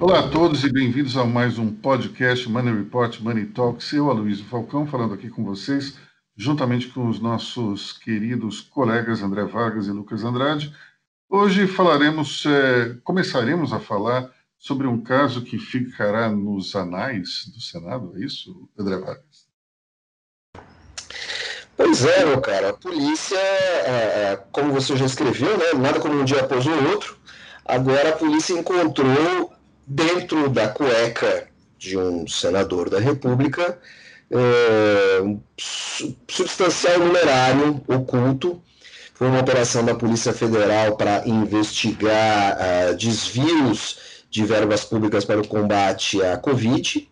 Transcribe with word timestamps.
Olá 0.00 0.20
a 0.20 0.28
todos 0.30 0.64
e 0.64 0.72
bem-vindos 0.72 1.14
a 1.18 1.26
mais 1.26 1.58
um 1.58 1.70
podcast 1.70 2.48
Money 2.48 2.74
Report 2.74 3.20
Money 3.20 3.44
Talks. 3.44 3.92
Eu, 3.92 4.08
Aloysio 4.08 4.46
Falcão, 4.46 4.86
falando 4.86 5.12
aqui 5.12 5.28
com 5.28 5.44
vocês, 5.44 5.98
juntamente 6.34 6.88
com 6.88 7.06
os 7.06 7.20
nossos 7.20 7.92
queridos 7.92 8.62
colegas 8.62 9.20
André 9.20 9.44
Vargas 9.44 9.88
e 9.88 9.90
Lucas 9.90 10.24
Andrade. 10.24 10.74
Hoje 11.28 11.66
falaremos, 11.66 12.46
é, 12.46 12.96
começaremos 13.04 13.74
a 13.74 13.78
falar 13.78 14.32
sobre 14.56 14.86
um 14.86 15.02
caso 15.02 15.42
que 15.42 15.58
ficará 15.58 16.30
nos 16.30 16.74
anais 16.74 17.44
do 17.54 17.60
Senado, 17.60 18.14
é 18.16 18.20
isso, 18.24 18.70
André 18.78 18.96
Vargas? 18.96 19.50
Pois 21.76 22.06
é, 22.06 22.24
meu 22.24 22.40
cara, 22.40 22.70
a 22.70 22.72
polícia, 22.72 23.36
é, 23.36 24.32
é, 24.32 24.44
como 24.50 24.72
você 24.72 24.96
já 24.96 25.04
escreveu, 25.04 25.58
né, 25.58 25.74
nada 25.78 26.00
como 26.00 26.18
um 26.18 26.24
dia 26.24 26.40
após 26.40 26.64
o 26.64 26.88
outro, 26.88 27.18
agora 27.66 28.08
a 28.08 28.16
polícia 28.16 28.54
encontrou 28.58 29.59
dentro 29.90 30.48
da 30.48 30.68
cueca 30.68 31.48
de 31.76 31.98
um 31.98 32.26
senador 32.28 32.88
da 32.88 33.00
República, 33.00 33.76
é, 34.30 35.20
um 35.20 35.40
substancial 35.58 37.00
numerário 37.00 37.82
oculto. 37.88 38.62
Foi 39.14 39.26
uma 39.26 39.40
operação 39.40 39.84
da 39.84 39.94
Polícia 39.94 40.32
Federal 40.32 40.96
para 40.96 41.26
investigar 41.26 42.56
uh, 42.56 42.96
desvios 42.96 44.24
de 44.30 44.44
verbas 44.44 44.84
públicas 44.84 45.26
para 45.26 45.40
o 45.40 45.46
combate 45.46 46.22
à 46.22 46.38
Covid. 46.38 47.10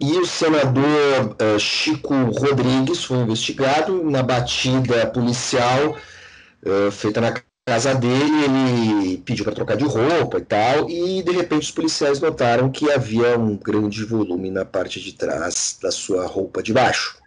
E 0.00 0.12
o 0.18 0.26
senador 0.26 1.36
uh, 1.38 1.60
Chico 1.60 2.12
Rodrigues 2.14 3.04
foi 3.04 3.18
investigado 3.18 4.02
na 4.10 4.22
batida 4.22 5.06
policial 5.06 5.96
uh, 6.64 6.90
feita 6.90 7.20
na 7.20 7.40
casa 7.64 7.94
dele, 7.94 8.44
ele 8.44 9.18
pediu 9.18 9.44
para 9.44 9.54
trocar 9.54 9.76
de 9.76 9.84
roupa 9.84 10.38
e 10.38 10.44
tal, 10.44 10.90
e 10.90 11.22
de 11.22 11.30
repente 11.30 11.62
os 11.62 11.70
policiais 11.70 12.20
notaram 12.20 12.68
que 12.70 12.90
havia 12.90 13.38
um 13.38 13.56
grande 13.56 14.04
volume 14.04 14.50
na 14.50 14.64
parte 14.64 15.00
de 15.00 15.12
trás 15.12 15.78
da 15.80 15.92
sua 15.92 16.26
roupa 16.26 16.62
de 16.62 16.72
baixo. 16.72 17.18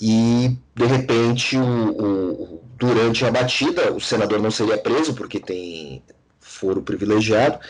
E 0.00 0.56
de 0.74 0.86
repente, 0.86 1.58
o, 1.58 1.62
o, 1.62 2.64
durante 2.78 3.24
a 3.26 3.30
batida, 3.30 3.92
o 3.92 4.00
senador 4.00 4.40
não 4.40 4.50
seria 4.50 4.78
preso 4.78 5.12
porque 5.12 5.38
tem 5.38 6.02
foro 6.40 6.80
privilegiado. 6.80 7.60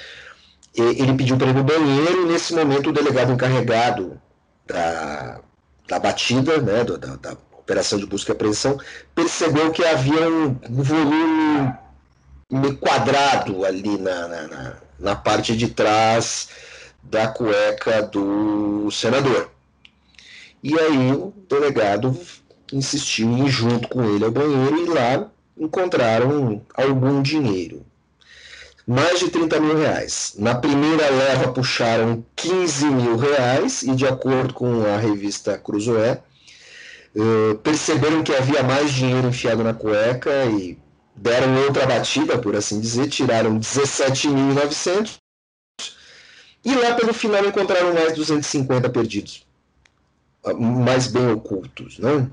ele 0.76 1.14
pediu 1.14 1.36
para 1.36 1.50
ir 1.50 1.54
no 1.54 1.64
banheiro, 1.64 2.22
e 2.22 2.32
nesse 2.32 2.54
momento 2.54 2.90
o 2.90 2.92
delegado 2.92 3.32
encarregado 3.32 4.20
da, 4.64 5.40
da 5.88 5.98
batida, 5.98 6.58
né, 6.62 6.84
da, 6.84 7.16
da 7.16 7.36
operação 7.70 8.00
de 8.00 8.06
busca 8.06 8.32
e 8.32 8.34
apreensão, 8.34 8.80
percebeu 9.14 9.70
que 9.70 9.84
havia 9.84 10.28
um 10.28 10.58
volume 10.68 11.72
quadrado 12.80 13.64
ali 13.64 13.96
na, 13.96 14.26
na, 14.26 14.76
na 14.98 15.14
parte 15.14 15.56
de 15.56 15.68
trás 15.68 16.48
da 17.00 17.28
cueca 17.28 18.02
do 18.02 18.90
senador. 18.90 19.50
E 20.62 20.76
aí 20.78 21.12
o 21.12 21.32
delegado 21.48 22.18
insistiu 22.72 23.28
em 23.28 23.46
ir 23.46 23.50
junto 23.50 23.88
com 23.88 24.04
ele 24.04 24.24
ao 24.24 24.32
banheiro 24.32 24.84
e 24.84 24.86
lá 24.86 25.30
encontraram 25.56 26.60
algum 26.74 27.22
dinheiro. 27.22 27.86
Mais 28.84 29.20
de 29.20 29.28
30 29.28 29.60
mil 29.60 29.78
reais. 29.78 30.34
Na 30.36 30.56
primeira 30.56 31.08
leva 31.08 31.52
puxaram 31.52 32.24
15 32.34 32.86
mil 32.86 33.16
reais 33.16 33.82
e 33.82 33.94
de 33.94 34.06
acordo 34.06 34.52
com 34.52 34.84
a 34.84 34.96
revista 34.96 35.56
Cruzoé, 35.56 36.20
uh, 37.14 37.58
perceberam 37.58 38.22
que 38.22 38.34
havia 38.34 38.62
mais 38.62 38.92
dinheiro 38.92 39.28
enfiado 39.28 39.64
na 39.64 39.74
cueca 39.74 40.46
e 40.46 40.78
deram 41.14 41.64
outra 41.64 41.86
batida, 41.86 42.38
por 42.38 42.56
assim 42.56 42.80
dizer, 42.80 43.08
tiraram 43.08 43.58
17.900 43.58 45.18
e 46.64 46.74
lá 46.74 46.94
pelo 46.94 47.12
final 47.14 47.44
encontraram 47.44 47.94
mais 47.94 48.14
250 48.14 48.90
perdidos, 48.90 49.46
ah, 50.44 50.54
mais 50.54 51.06
bem 51.06 51.30
ocultos, 51.30 51.98
né? 51.98 52.30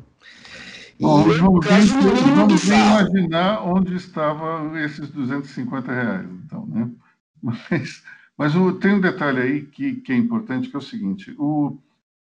E 0.99 1.03
Bom, 1.03 1.23
vamos, 1.23 1.65
caso, 1.65 1.93
vamos 2.35 2.63
imaginar 2.63 3.61
onde 3.63 3.95
estavam 3.95 4.75
esses 4.77 5.09
250 5.09 5.91
reais, 5.91 6.27
então, 6.45 6.65
né? 6.67 6.89
Mas, 7.39 8.03
mas 8.35 8.55
o, 8.55 8.73
tem 8.73 8.95
um 8.95 8.99
detalhe 8.99 9.39
aí 9.39 9.61
que, 9.61 9.95
que 9.97 10.11
é 10.11 10.15
importante, 10.15 10.69
que 10.69 10.75
é 10.75 10.79
o 10.79 10.81
seguinte, 10.81 11.35
o 11.37 11.77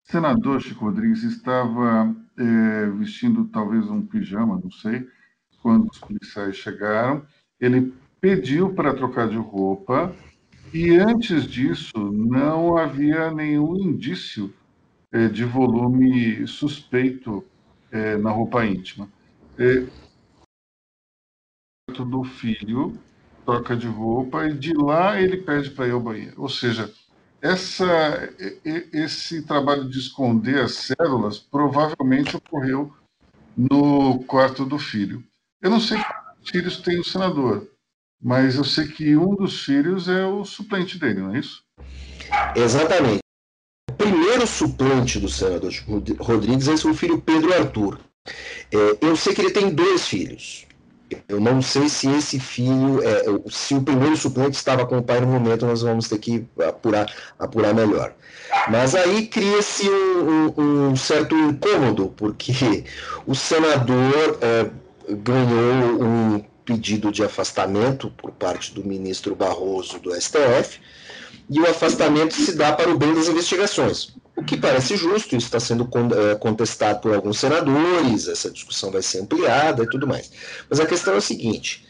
senador 0.06 0.60
Chico 0.60 0.84
Rodrigues 0.84 1.22
estava 1.22 2.14
é, 2.38 2.86
vestindo 2.90 3.46
talvez 3.46 3.88
um 3.90 4.02
pijama, 4.06 4.60
não 4.62 4.70
sei, 4.70 5.06
quando 5.60 5.88
os 5.90 5.98
policiais 5.98 6.56
chegaram. 6.56 7.26
Ele 7.60 7.92
pediu 8.20 8.72
para 8.74 8.94
trocar 8.94 9.28
de 9.28 9.36
roupa 9.36 10.14
e 10.72 10.96
antes 10.96 11.44
disso 11.44 11.98
não 12.12 12.76
havia 12.76 13.30
nenhum 13.30 13.76
indício 13.76 14.52
é, 15.12 15.28
de 15.28 15.44
volume 15.44 16.46
suspeito 16.46 17.44
é, 17.90 18.16
na 18.16 18.30
roupa 18.30 18.64
íntima. 18.64 19.08
É, 19.58 19.86
do 21.88 22.24
filho 22.24 22.98
troca 23.44 23.76
de 23.76 23.86
roupa 23.86 24.44
e 24.46 24.52
de 24.52 24.74
lá 24.74 25.20
ele 25.20 25.36
pede 25.38 25.70
para 25.70 25.86
ir 25.86 25.92
ao 25.92 26.00
banheiro. 26.00 26.42
Ou 26.42 26.48
seja, 26.48 26.92
essa, 27.40 28.30
esse 28.92 29.42
trabalho 29.42 29.88
de 29.88 29.98
esconder 29.98 30.60
as 30.60 30.74
células 30.74 31.38
provavelmente 31.38 32.36
ocorreu 32.36 32.92
no 33.56 34.20
quarto 34.24 34.64
do 34.64 34.78
filho. 34.78 35.22
Eu 35.62 35.70
não 35.70 35.80
sei 35.80 35.98
quantos 35.98 36.50
filhos 36.50 36.76
tem 36.78 36.98
o 36.98 37.04
senador, 37.04 37.68
mas 38.20 38.56
eu 38.56 38.64
sei 38.64 38.86
que 38.88 39.16
um 39.16 39.34
dos 39.34 39.64
filhos 39.64 40.08
é 40.08 40.24
o 40.24 40.44
suplente 40.44 40.98
dele, 40.98 41.20
não 41.20 41.34
é 41.34 41.38
isso? 41.38 41.62
Exatamente. 42.54 43.20
O 43.90 43.94
primeiro 43.94 44.46
suplente 44.46 45.18
do 45.18 45.28
senador 45.28 45.72
Rodrigues 46.20 46.68
é 46.68 46.72
o 46.72 46.94
filho 46.94 47.20
Pedro 47.20 47.52
Arthur. 47.54 47.98
É, 48.72 48.98
eu 49.00 49.16
sei 49.16 49.34
que 49.34 49.40
ele 49.40 49.52
tem 49.52 49.72
dois 49.72 50.06
filhos. 50.06 50.66
Eu 51.28 51.40
não 51.40 51.62
sei 51.62 51.88
se 51.88 52.08
esse 52.10 52.40
filho, 52.40 53.00
é, 53.02 53.22
se 53.48 53.74
o 53.74 53.82
primeiro 53.82 54.16
suplente 54.16 54.56
estava 54.56 54.84
com 54.84 54.98
o 54.98 55.02
pai 55.02 55.20
no 55.20 55.26
momento, 55.28 55.66
nós 55.66 55.82
vamos 55.82 56.08
ter 56.08 56.18
que 56.18 56.44
apurar, 56.66 57.06
apurar 57.38 57.72
melhor. 57.72 58.12
Mas 58.68 58.94
aí 58.94 59.26
cria-se 59.26 59.88
um, 59.88 60.52
um, 60.56 60.88
um, 60.88 60.96
certo 60.96 61.34
incômodo, 61.36 62.12
porque 62.16 62.84
o 63.26 63.34
senador 63.34 64.38
é, 64.40 64.68
ganhou 65.10 66.02
um 66.02 66.44
pedido 66.64 67.12
de 67.12 67.22
afastamento 67.22 68.10
por 68.16 68.32
parte 68.32 68.74
do 68.74 68.84
ministro 68.84 69.36
Barroso 69.36 70.00
do 70.00 70.12
STF, 70.20 70.80
e 71.48 71.60
o 71.60 71.70
afastamento 71.70 72.34
se 72.34 72.56
dá 72.56 72.72
para 72.72 72.90
o 72.90 72.98
bem 72.98 73.14
das 73.14 73.28
investigações. 73.28 74.16
O 74.36 74.44
que 74.44 74.56
parece 74.56 74.96
justo, 74.96 75.34
isso 75.34 75.46
está 75.46 75.58
sendo 75.58 75.88
é, 76.14 76.34
contestado 76.34 77.00
por 77.00 77.14
alguns 77.14 77.38
senadores, 77.38 78.28
essa 78.28 78.50
discussão 78.50 78.90
vai 78.90 79.00
ser 79.00 79.20
ampliada 79.20 79.82
e 79.82 79.88
tudo 79.88 80.06
mais. 80.06 80.30
Mas 80.68 80.78
a 80.78 80.86
questão 80.86 81.14
é 81.14 81.16
a 81.16 81.22
seguinte: 81.22 81.86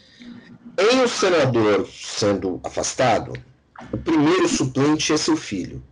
em 0.77 1.01
o 1.01 1.09
senador 1.09 1.87
sendo 1.91 2.61
afastado, 2.63 3.33
o 3.91 3.97
primeiro 3.97 4.47
suplente 4.47 5.11
é 5.11 5.17
seu 5.17 5.35
filho. 5.35 5.83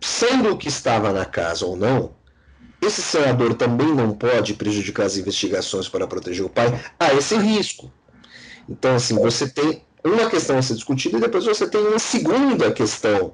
Sendo 0.00 0.50
o 0.50 0.58
que 0.58 0.68
estava 0.68 1.10
na 1.12 1.24
casa 1.24 1.64
ou 1.64 1.76
não, 1.76 2.14
esse 2.82 3.00
senador 3.00 3.54
também 3.54 3.94
não 3.94 4.12
pode 4.12 4.52
prejudicar 4.52 5.06
as 5.06 5.16
investigações 5.16 5.88
para 5.88 6.06
proteger 6.06 6.44
o 6.44 6.50
pai. 6.50 6.78
Há 7.00 7.14
esse 7.14 7.36
risco. 7.36 7.90
Então, 8.68 8.96
assim, 8.96 9.14
você 9.14 9.48
tem 9.48 9.82
uma 10.04 10.28
questão 10.28 10.58
a 10.58 10.62
ser 10.62 10.74
discutida 10.74 11.16
e 11.16 11.20
depois 11.20 11.44
você 11.44 11.66
tem 11.66 11.80
uma 11.80 11.98
segunda 11.98 12.70
questão 12.70 13.32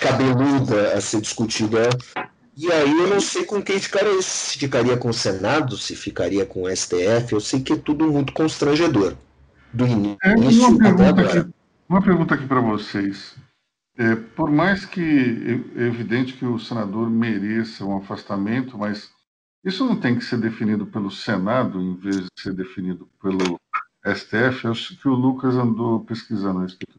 cabeluda 0.00 0.94
a 0.94 1.00
ser 1.00 1.20
discutida. 1.20 1.88
E 2.56 2.70
aí 2.72 2.90
eu 2.90 3.08
não 3.08 3.20
sei 3.20 3.44
com 3.44 3.62
quem 3.62 3.78
ficaria, 3.78 4.20
se 4.20 4.58
ficaria 4.58 4.96
com 4.96 5.10
o 5.10 5.14
Senado, 5.14 5.76
se 5.76 5.94
ficaria 5.94 6.44
com 6.44 6.62
o 6.62 6.76
STF, 6.76 7.32
eu 7.32 7.40
sei 7.40 7.60
que 7.60 7.72
é 7.72 7.76
tudo 7.76 8.10
muito 8.10 8.32
constrangedor. 8.32 9.16
Do 9.72 9.86
início 9.86 10.18
é, 10.22 10.34
uma 10.34 10.78
pergunta 10.78 11.20
aqui, 11.20 11.50
uma 11.88 12.02
pergunta 12.02 12.34
aqui 12.34 12.46
para 12.46 12.60
vocês. 12.60 13.36
É, 13.96 14.14
por 14.14 14.50
mais 14.50 14.84
que 14.84 15.00
é 15.76 15.82
evidente 15.82 16.34
que 16.34 16.44
o 16.44 16.58
senador 16.58 17.10
mereça 17.10 17.84
um 17.84 17.96
afastamento, 17.96 18.78
mas 18.78 19.10
isso 19.64 19.84
não 19.84 19.96
tem 19.96 20.16
que 20.16 20.24
ser 20.24 20.38
definido 20.38 20.86
pelo 20.86 21.10
Senado 21.10 21.80
em 21.80 21.96
vez 21.96 22.16
de 22.16 22.28
ser 22.38 22.54
definido 22.54 23.08
pelo 23.20 23.60
STF? 24.04 24.66
Acho 24.66 24.96
que 24.96 25.08
o 25.08 25.14
Lucas 25.14 25.54
andou 25.56 26.00
pesquisando 26.00 26.60
a 26.60 26.62
respeito 26.62 26.97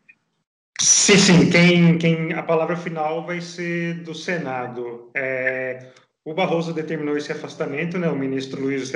Sim, 0.81 1.17
sim. 1.17 1.49
Quem, 1.49 1.97
quem 1.97 2.33
a 2.33 2.41
palavra 2.41 2.75
final 2.75 3.25
vai 3.25 3.41
ser 3.41 3.95
do 4.03 4.15
Senado. 4.15 5.11
É, 5.13 5.91
o, 6.23 6.33
Barroso 6.33 6.73
determinou 6.73 7.17
esse 7.17 7.31
afastamento, 7.31 7.97
né? 7.97 8.09
O 8.09 8.15
ministro 8.15 8.61
Luiz 8.61 8.89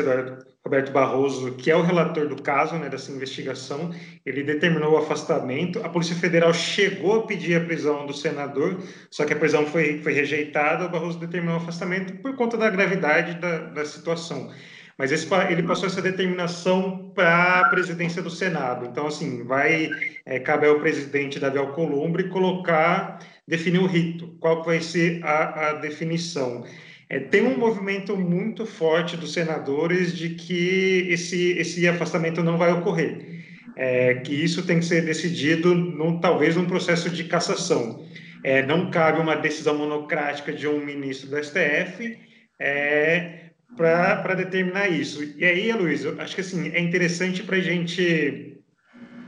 Roberto 0.65 0.93
Barroso, 0.93 1.55
que 1.55 1.69
é 1.69 1.75
o 1.75 1.81
relator 1.81 2.27
do 2.29 2.41
caso, 2.41 2.75
né, 2.77 2.87
dessa 2.87 3.11
investigação, 3.11 3.93
ele 4.25 4.43
determinou 4.43 4.93
o 4.93 4.97
afastamento. 4.97 5.83
A 5.83 5.89
Polícia 5.89 6.15
Federal 6.15 6.53
chegou 6.53 7.19
a 7.19 7.27
pedir 7.27 7.61
a 7.61 7.65
prisão 7.65 8.05
do 8.05 8.13
senador, 8.13 8.81
só 9.11 9.25
que 9.25 9.33
a 9.33 9.35
prisão 9.35 9.65
foi, 9.65 10.01
foi 10.01 10.13
rejeitada. 10.13 10.85
O 10.85 10.89
Barroso 10.89 11.19
determinou 11.19 11.55
o 11.55 11.61
afastamento 11.61 12.13
por 12.21 12.33
conta 12.37 12.55
da 12.57 12.69
gravidade 12.69 13.39
da, 13.41 13.57
da 13.57 13.85
situação. 13.85 14.49
Mas 14.97 15.11
esse, 15.11 15.27
ele 15.49 15.63
passou 15.63 15.87
essa 15.87 16.01
determinação 16.01 17.11
para 17.15 17.61
a 17.61 17.69
presidência 17.69 18.21
do 18.21 18.29
Senado. 18.29 18.85
Então, 18.85 19.07
assim, 19.07 19.43
vai 19.43 19.89
é, 20.25 20.39
cabe 20.39 20.67
ao 20.67 20.79
presidente 20.79 21.39
Davi 21.39 21.57
Alcolumbre 21.57 22.29
colocar, 22.29 23.19
definir 23.47 23.79
o 23.79 23.87
rito, 23.87 24.37
qual 24.39 24.63
vai 24.63 24.79
ser 24.79 25.23
a, 25.23 25.69
a 25.69 25.73
definição. 25.73 26.63
É, 27.09 27.19
tem 27.19 27.43
um 27.43 27.57
movimento 27.57 28.15
muito 28.15 28.65
forte 28.65 29.17
dos 29.17 29.33
senadores 29.33 30.15
de 30.15 30.29
que 30.29 31.07
esse, 31.09 31.51
esse 31.57 31.87
afastamento 31.87 32.41
não 32.41 32.57
vai 32.57 32.71
ocorrer, 32.71 33.43
é, 33.75 34.15
que 34.15 34.33
isso 34.33 34.65
tem 34.65 34.79
que 34.79 34.85
ser 34.85 35.01
decidido, 35.01 35.75
talvez, 36.21 36.55
num 36.55 36.65
processo 36.65 37.09
de 37.09 37.25
cassação. 37.25 38.05
É, 38.43 38.65
não 38.65 38.89
cabe 38.89 39.19
uma 39.19 39.35
decisão 39.35 39.77
monocrática 39.77 40.51
de 40.51 40.67
um 40.67 40.83
ministro 40.83 41.29
do 41.29 41.41
STF 41.41 42.17
é, 42.59 43.51
para 43.75 44.35
determinar 44.35 44.87
isso. 44.87 45.23
E 45.37 45.45
aí, 45.45 45.71
Luiz, 45.71 46.05
acho 46.05 46.35
que 46.35 46.41
assim, 46.41 46.69
é 46.69 46.79
interessante 46.79 47.43
para 47.43 47.57
a 47.57 47.61
gente 47.61 48.57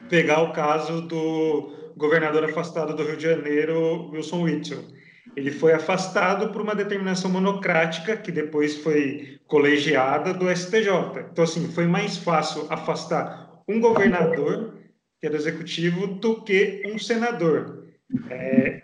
pegar 0.10 0.42
o 0.42 0.54
caso 0.54 1.02
do 1.02 1.94
governador 1.98 2.44
afastado 2.44 2.96
do 2.96 3.04
Rio 3.04 3.18
de 3.18 3.24
Janeiro, 3.24 4.10
Wilson 4.12 4.44
Witzel 4.44 4.96
ele 5.36 5.52
foi 5.52 5.74
afastado 5.74 6.50
por 6.52 6.62
uma 6.62 6.74
determinação 6.74 7.30
monocrática 7.30 8.16
que 8.16 8.32
depois 8.32 8.78
foi 8.78 9.38
colegiada 9.48 10.34
do 10.34 10.50
STJ. 10.50 10.90
Então, 11.32 11.44
assim, 11.44 11.68
foi 11.72 11.86
mais 11.86 12.18
fácil 12.18 12.66
afastar 12.70 13.62
um 13.68 13.80
governador, 13.80 14.78
que 15.20 15.30
do 15.30 15.36
executivo, 15.36 16.08
do 16.08 16.44
que 16.44 16.84
um 16.86 16.98
senador. 16.98 17.84
É, 18.30 18.82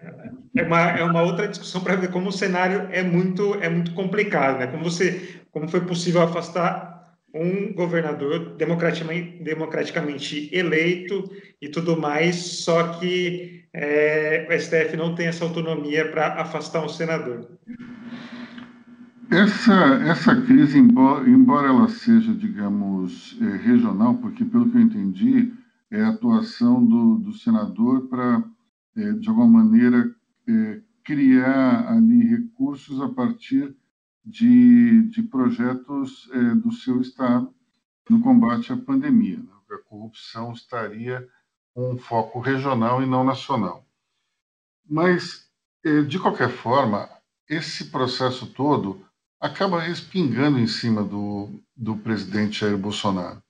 é, 0.57 0.63
uma, 0.63 0.81
é 0.91 1.03
uma 1.03 1.21
outra 1.21 1.47
discussão 1.47 1.81
para 1.81 1.95
ver 1.95 2.09
como 2.09 2.29
o 2.29 2.33
cenário 2.33 2.89
é 2.91 3.01
muito, 3.01 3.55
é 3.55 3.69
muito 3.69 3.93
complicado, 3.93 4.59
né? 4.59 4.67
Como, 4.67 4.83
você, 4.83 5.40
como 5.51 5.67
foi 5.67 5.81
possível 5.81 6.21
afastar 6.21 6.91
um 7.33 7.73
governador 7.73 8.55
democraticamente, 8.57 10.49
eleito 10.51 11.31
e 11.61 11.69
tudo 11.69 11.99
mais, 11.99 12.35
só 12.35 12.99
que 12.99 13.63
é, 13.73 14.47
o 14.49 14.59
STF 14.59 14.97
não 14.97 15.15
tem 15.15 15.27
essa 15.27 15.45
autonomia 15.45 16.09
para 16.11 16.41
afastar 16.41 16.83
um 16.83 16.89
senador. 16.89 17.47
Essa, 19.29 19.73
essa 20.09 20.35
crise, 20.41 20.77
embora, 20.77 21.29
embora 21.29 21.67
ela 21.69 21.87
seja, 21.87 22.33
digamos, 22.33 23.37
é, 23.41 23.55
regional, 23.65 24.15
porque, 24.15 24.43
pelo 24.43 24.69
que 24.69 24.75
eu 24.75 24.81
entendi, 24.81 25.53
é 25.89 26.01
a 26.01 26.09
atuação 26.09 26.83
do, 26.83 27.15
do 27.15 27.33
senador 27.33 28.09
para, 28.09 28.43
é, 28.97 29.13
de 29.13 29.29
alguma 29.29 29.63
maneira, 29.63 30.13
é, 30.49 30.81
criar 31.01 31.87
ali 31.87 32.25
recursos 32.25 33.01
a 33.01 33.07
partir 33.07 33.73
de, 34.23 35.03
de 35.09 35.23
projetos 35.23 36.29
é, 36.31 36.55
do 36.55 36.71
seu 36.71 37.01
Estado 37.01 37.53
no 38.09 38.21
combate 38.21 38.71
à 38.71 38.77
pandemia. 38.77 39.37
Né? 39.37 39.49
A 39.71 39.77
corrupção 39.89 40.51
estaria 40.51 41.27
com 41.73 41.93
um 41.93 41.97
foco 41.97 42.39
regional 42.39 43.01
e 43.01 43.05
não 43.05 43.23
nacional. 43.23 43.85
Mas, 44.87 45.49
é, 45.85 46.01
de 46.01 46.19
qualquer 46.19 46.49
forma, 46.49 47.09
esse 47.49 47.85
processo 47.85 48.47
todo 48.47 49.05
acaba 49.39 49.81
respingando 49.81 50.59
em 50.59 50.67
cima 50.67 51.03
do, 51.03 51.49
do 51.75 51.97
presidente 51.97 52.59
Jair 52.59 52.77
Bolsonaro. 52.77 53.41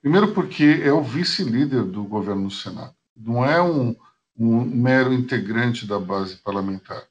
Primeiro, 0.00 0.32
porque 0.32 0.80
é 0.82 0.92
o 0.92 1.02
vice-líder 1.02 1.84
do 1.84 2.04
governo 2.04 2.42
no 2.42 2.50
Senado, 2.50 2.94
não 3.16 3.44
é 3.44 3.60
um, 3.60 3.94
um 4.36 4.64
mero 4.64 5.12
integrante 5.12 5.86
da 5.86 5.98
base 5.98 6.36
parlamentar. 6.36 7.02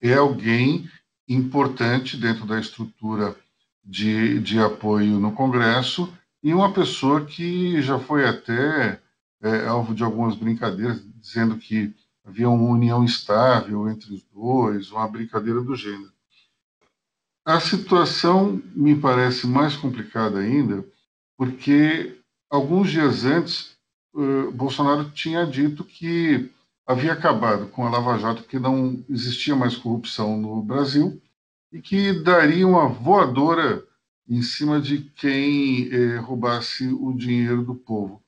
É 0.00 0.14
alguém 0.14 0.88
importante 1.34 2.16
dentro 2.16 2.46
da 2.46 2.58
estrutura 2.58 3.36
de, 3.84 4.38
de 4.40 4.58
apoio 4.58 5.18
no 5.18 5.32
Congresso 5.32 6.12
e 6.42 6.52
uma 6.52 6.72
pessoa 6.72 7.24
que 7.24 7.80
já 7.82 7.98
foi 7.98 8.26
até 8.26 9.00
é, 9.42 9.66
alvo 9.66 9.94
de 9.94 10.02
algumas 10.02 10.36
brincadeiras, 10.36 11.02
dizendo 11.20 11.56
que 11.56 11.94
havia 12.24 12.48
uma 12.48 12.70
união 12.70 13.04
estável 13.04 13.88
entre 13.88 14.14
os 14.14 14.22
dois, 14.32 14.90
uma 14.90 15.08
brincadeira 15.08 15.60
do 15.60 15.74
gênero. 15.74 16.12
A 17.44 17.58
situação 17.58 18.62
me 18.74 18.94
parece 18.94 19.46
mais 19.48 19.74
complicada 19.74 20.38
ainda, 20.38 20.84
porque 21.36 22.16
alguns 22.48 22.90
dias 22.90 23.24
antes, 23.24 23.76
uh, 24.14 24.52
Bolsonaro 24.52 25.10
tinha 25.10 25.44
dito 25.44 25.82
que 25.82 26.50
havia 26.86 27.12
acabado 27.12 27.68
com 27.68 27.86
a 27.86 27.90
Lava 27.90 28.18
Jato, 28.18 28.44
que 28.44 28.58
não 28.58 29.04
existia 29.08 29.54
mais 29.54 29.76
corrupção 29.76 30.36
no 30.36 30.62
Brasil 30.62 31.20
e 31.72 31.80
que 31.80 32.12
daria 32.22 32.66
uma 32.66 32.88
voadora 32.88 33.86
em 34.28 34.42
cima 34.42 34.80
de 34.80 34.98
quem 35.16 35.88
eh, 35.92 36.18
roubasse 36.18 36.86
o 36.86 37.12
dinheiro 37.12 37.64
do 37.64 37.74
povo. 37.74 38.22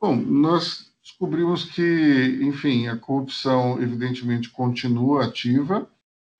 Bom, 0.00 0.16
nós 0.16 0.92
descobrimos 1.02 1.64
que, 1.64 2.38
enfim, 2.42 2.88
a 2.88 2.96
corrupção 2.96 3.80
evidentemente 3.82 4.50
continua 4.50 5.24
ativa 5.24 5.90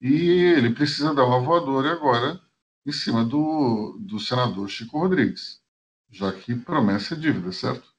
e 0.01 0.13
ele 0.55 0.71
precisa 0.73 1.13
dar 1.13 1.25
uma 1.25 1.39
voadora 1.39 1.91
agora 1.91 2.39
em 2.85 2.91
cima 2.91 3.23
do, 3.23 3.97
do 3.99 4.19
senador 4.19 4.67
Chico 4.69 4.99
Rodrigues, 4.99 5.61
já 6.09 6.31
que 6.33 6.55
promessa 6.55 7.13
é 7.13 7.17
dívida, 7.17 7.51
certo? 7.51 7.90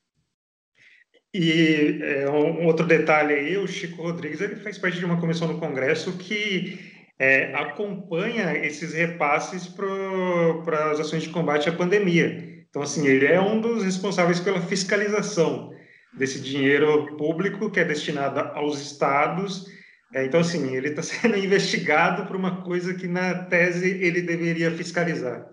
E 1.34 1.99
é, 2.02 2.31
um 2.31 2.67
outro 2.67 2.87
detalhe 2.87 3.32
aí, 3.32 3.56
o 3.56 3.67
Chico 3.67 4.02
Rodrigues 4.02 4.40
ele 4.40 4.56
faz 4.56 4.76
parte 4.76 4.99
de 4.99 5.05
uma 5.05 5.19
comissão 5.19 5.49
no 5.49 5.58
Congresso 5.58 6.12
que 6.19 6.79
é, 7.19 7.55
acompanha 7.55 8.55
esses 8.55 8.93
repasses 8.93 9.67
para 9.67 10.90
as 10.90 11.00
ações 11.00 11.23
de 11.23 11.31
combate 11.31 11.69
à 11.69 11.73
pandemia. 11.73 12.64
Então, 12.69 12.82
assim, 12.82 13.06
ele 13.06 13.26
é 13.26 13.40
um 13.40 13.61
dos 13.61 13.82
responsáveis 13.82 14.40
pela 14.40 14.61
fiscalização 14.61 15.70
desse 16.19 16.38
dinheiro 16.40 17.17
público 17.17 17.70
que 17.70 17.81
é 17.81 17.84
destinado 17.84 18.40
aos 18.55 18.81
estados. 18.81 19.67
É, 20.12 20.26
então, 20.26 20.40
assim, 20.40 20.75
ele 20.75 20.88
está 20.88 21.00
sendo 21.02 21.38
investigado 21.38 22.26
por 22.26 22.37
uma 22.37 22.62
coisa 22.62 22.93
que, 22.93 23.08
na 23.08 23.34
tese, 23.44 23.88
ele 23.88 24.20
deveria 24.20 24.70
fiscalizar. 24.70 25.46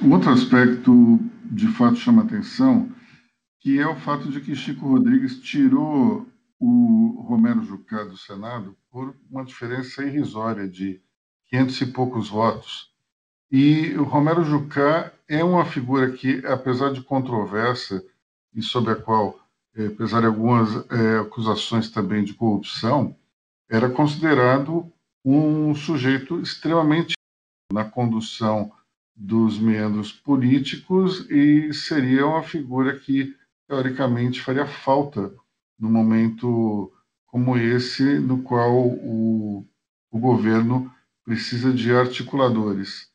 Um 0.00 0.12
outro 0.12 0.30
aspecto, 0.30 1.18
de 1.50 1.66
fato, 1.68 1.96
chama 1.96 2.22
atenção 2.22 2.88
que 3.68 3.78
é 3.78 3.86
o 3.86 3.96
fato 3.96 4.30
de 4.30 4.40
que 4.40 4.56
Chico 4.56 4.88
Rodrigues 4.88 5.40
tirou 5.40 6.26
o 6.58 7.22
Romero 7.28 7.62
Jucá 7.62 8.02
do 8.02 8.16
Senado 8.16 8.74
por 8.90 9.14
uma 9.30 9.44
diferença 9.44 10.02
irrisória 10.02 10.66
de 10.66 11.02
500 11.50 11.80
e 11.82 11.86
poucos 11.88 12.30
votos. 12.30 12.90
E 13.52 13.94
o 13.98 14.04
Romero 14.04 14.42
Jucá 14.42 15.12
é 15.28 15.44
uma 15.44 15.66
figura 15.66 16.10
que, 16.12 16.42
apesar 16.46 16.94
de 16.94 17.02
controversa 17.02 18.02
e 18.54 18.62
sobre 18.62 18.92
a 18.92 18.96
qual, 18.96 19.38
eh, 19.76 19.88
apesar 19.88 20.20
de 20.20 20.28
algumas 20.28 20.70
é, 20.90 21.18
acusações 21.18 21.90
também 21.90 22.24
de 22.24 22.32
corrupção, 22.32 23.14
era 23.68 23.90
considerado 23.90 24.90
um 25.22 25.74
sujeito 25.74 26.40
extremamente 26.40 27.12
na 27.70 27.84
condução 27.84 28.72
dos 29.14 29.58
meandros 29.58 30.10
políticos 30.10 31.28
e 31.28 31.70
seria 31.74 32.26
uma 32.26 32.42
figura 32.42 32.98
que 32.98 33.36
teoricamente 33.68 34.40
faria 34.40 34.66
falta 34.66 35.32
no 35.78 35.90
momento 35.90 36.90
como 37.26 37.56
esse, 37.56 38.18
no 38.18 38.42
qual 38.42 38.74
o, 38.74 39.68
o 40.10 40.18
governo 40.18 40.92
precisa 41.22 41.72
de 41.72 41.92
articuladores. 41.92 43.10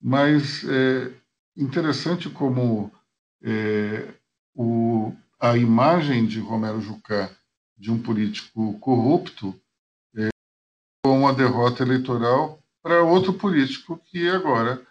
Mas 0.00 0.64
é 0.64 1.12
interessante 1.56 2.28
como 2.28 2.90
é, 3.40 4.12
o, 4.54 5.14
a 5.40 5.56
imagem 5.56 6.26
de 6.26 6.40
Romero 6.40 6.80
Jucá 6.80 7.30
de 7.78 7.90
um 7.90 8.02
político 8.02 8.78
corrupto 8.80 9.54
é, 10.16 10.28
com 11.04 11.20
uma 11.20 11.32
derrota 11.32 11.84
eleitoral 11.84 12.60
para 12.82 13.04
outro 13.04 13.32
político 13.34 13.96
que 13.96 14.28
agora 14.28 14.84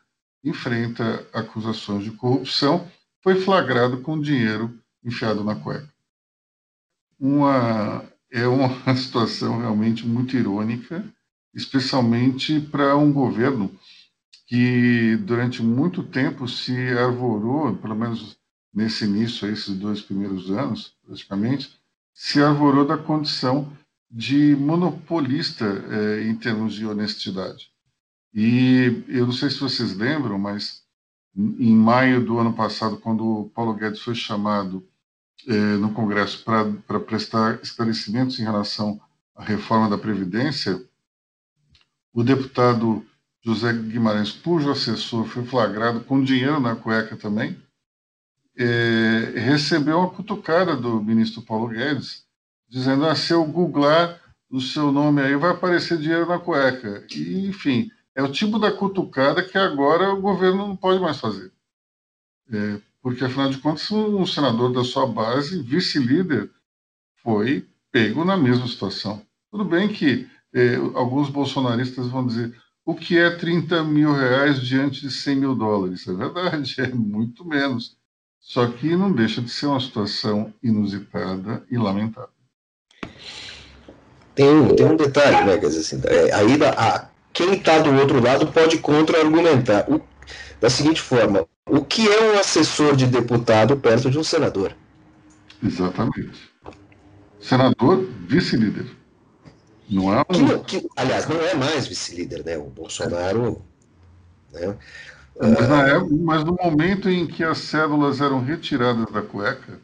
enfrenta 0.44 1.28
acusações 1.34 2.06
de 2.06 2.12
corrupção, 2.12 2.90
foi 3.22 3.36
flagrado 3.36 4.02
com 4.02 4.20
dinheiro 4.20 4.81
enfiado 5.04 5.44
na 5.44 5.56
cueca. 5.56 5.92
Uma, 7.20 8.04
é 8.32 8.48
uma 8.48 8.70
situação 8.96 9.60
realmente 9.60 10.06
muito 10.08 10.36
irônica, 10.36 11.04
especialmente 11.54 12.60
para 12.60 12.96
um 12.96 13.12
governo 13.12 13.72
que 14.48 15.16
durante 15.18 15.62
muito 15.64 16.04
tempo 16.04 16.48
se 16.48 16.76
arvorou, 16.98 17.76
pelo 17.78 17.96
menos 17.96 18.38
nesse 18.74 19.06
início, 19.06 19.48
esses 19.48 19.78
dois 19.78 20.02
primeiros 20.02 20.50
anos, 20.52 20.94
praticamente, 21.06 21.80
se 22.14 22.42
arvorou 22.42 22.86
da 22.86 22.98
condição 22.98 23.72
de 24.10 24.56
monopolista 24.58 25.66
eh, 25.66 26.28
em 26.28 26.36
termos 26.36 26.74
de 26.74 26.86
honestidade. 26.86 27.72
E 28.34 29.04
eu 29.08 29.26
não 29.26 29.34
sei 29.34 29.50
se 29.50 29.60
vocês 29.60 29.96
lembram, 29.96 30.38
mas 30.38 30.84
em 31.36 31.74
maio 31.74 32.24
do 32.24 32.38
ano 32.38 32.54
passado, 32.54 32.98
quando 32.98 33.26
o 33.26 33.50
Paulo 33.50 33.74
Guedes 33.74 34.02
foi 34.02 34.16
chamado 34.16 34.86
eh, 35.48 35.78
no 35.78 35.94
Congresso 35.94 36.44
para 36.44 37.00
prestar 37.00 37.60
esclarecimentos 37.62 38.40
em 38.40 38.44
relação 38.44 39.00
à 39.36 39.44
reforma 39.44 39.90
da 39.90 39.98
Previdência, 39.98 40.82
o 42.14 42.24
deputado 42.24 43.06
José 43.44 43.74
Guimarães, 43.74 44.32
cujo 44.32 44.70
assessor 44.70 45.26
foi 45.26 45.44
flagrado 45.46 46.02
com 46.02 46.24
dinheiro 46.24 46.60
na 46.60 46.76
cueca 46.76 47.16
também, 47.16 47.58
eh, 48.58 49.34
recebeu 49.36 50.00
uma 50.00 50.10
cutucada 50.10 50.76
do 50.76 51.02
ministro 51.02 51.42
Paulo 51.42 51.70
Guedes, 51.70 52.26
dizendo: 52.70 53.06
ah, 53.06 53.16
se 53.16 53.34
eu 53.34 53.44
googlar 53.46 54.20
o 54.50 54.60
seu 54.60 54.92
nome 54.92 55.22
aí, 55.22 55.36
vai 55.36 55.52
aparecer 55.52 55.98
dinheiro 55.98 56.28
na 56.28 56.38
cueca. 56.38 57.06
E, 57.16 57.48
enfim, 57.48 57.90
é 58.14 58.22
o 58.22 58.32
tipo 58.32 58.60
da 58.60 58.72
cutucada 58.72 59.44
que 59.44 59.58
agora 59.58 60.14
o 60.14 60.22
governo 60.22 60.68
não 60.68 60.76
pode 60.76 61.00
mais 61.00 61.18
fazer. 61.20 61.52
É, 62.52 62.82
porque, 63.02 63.26
afinal 63.26 63.50
de 63.50 63.58
contas, 63.58 63.90
um 63.92 64.26
senador 64.26 64.72
da 64.72 64.84
sua 64.84 65.08
base, 65.08 65.62
vice-líder, 65.62 66.52
foi 67.24 67.68
pego 67.92 68.24
na 68.24 68.38
mesma 68.38 68.68
situação. 68.68 69.22
Tudo 69.52 69.66
bem 69.66 69.88
que 69.90 70.28
é, 70.54 70.76
alguns 70.94 71.30
bolsonaristas 71.30 72.08
vão 72.08 72.26
dizer 72.26 72.56
o 72.86 72.96
que 72.96 73.18
é 73.18 73.30
30 73.30 73.84
mil 73.84 74.14
reais 74.14 74.62
diante 74.62 75.02
de 75.02 75.12
100 75.12 75.36
mil 75.36 75.56
dólares. 75.56 76.08
É 76.08 76.14
verdade, 76.14 76.76
é 76.82 76.88
muito 76.88 77.46
menos. 77.46 77.98
Só 78.40 78.68
que 78.68 78.96
não 78.96 79.12
deixa 79.12 79.42
de 79.42 79.50
ser 79.50 79.68
uma 79.68 79.80
situação 79.80 80.54
inusitada 80.64 81.64
e 81.70 81.78
lamentável. 81.78 82.30
Tem, 84.34 84.76
tem 84.76 84.86
um 84.86 84.96
detalhe, 84.96 85.46
né? 85.46 85.58
Quer 85.58 85.68
dizer, 85.68 85.80
assim, 85.80 86.02
é, 86.08 86.34
aí 86.34 86.58
a, 86.64 87.08
quem 87.34 87.54
está 87.54 87.80
do 87.80 87.94
outro 87.94 88.22
lado 88.22 88.48
pode 88.48 88.80
contra-argumentar. 88.80 89.86
Da 90.62 90.70
seguinte 90.70 91.02
forma: 91.02 91.46
o 91.68 91.84
que 91.84 92.08
é 92.08 92.32
um 92.32 92.40
assessor 92.40 92.96
de 92.96 93.08
deputado 93.08 93.76
perto 93.76 94.12
de 94.12 94.20
um 94.20 94.24
senador? 94.24 94.76
Exatamente. 95.62 96.52
Senador, 97.40 98.08
vice-líder. 98.28 98.86
Não 99.90 100.14
é 100.14 100.22
um... 100.22 100.64
que, 100.64 100.80
que, 100.80 100.90
aliás, 100.96 101.28
não 101.28 101.42
é 101.42 101.56
mais 101.56 101.88
vice-líder, 101.88 102.46
né? 102.46 102.58
O 102.60 102.66
Bolsonaro. 102.66 103.66
Né? 104.54 104.78
Mas, 105.40 105.68
na 105.68 105.88
época, 105.88 106.16
mas 106.20 106.44
no 106.44 106.54
momento 106.54 107.10
em 107.10 107.26
que 107.26 107.44
as 107.44 107.58
cédulas 107.58 108.22
eram 108.22 108.44
retiradas 108.44 109.12
da 109.12 109.24
cueca, 109.24 109.80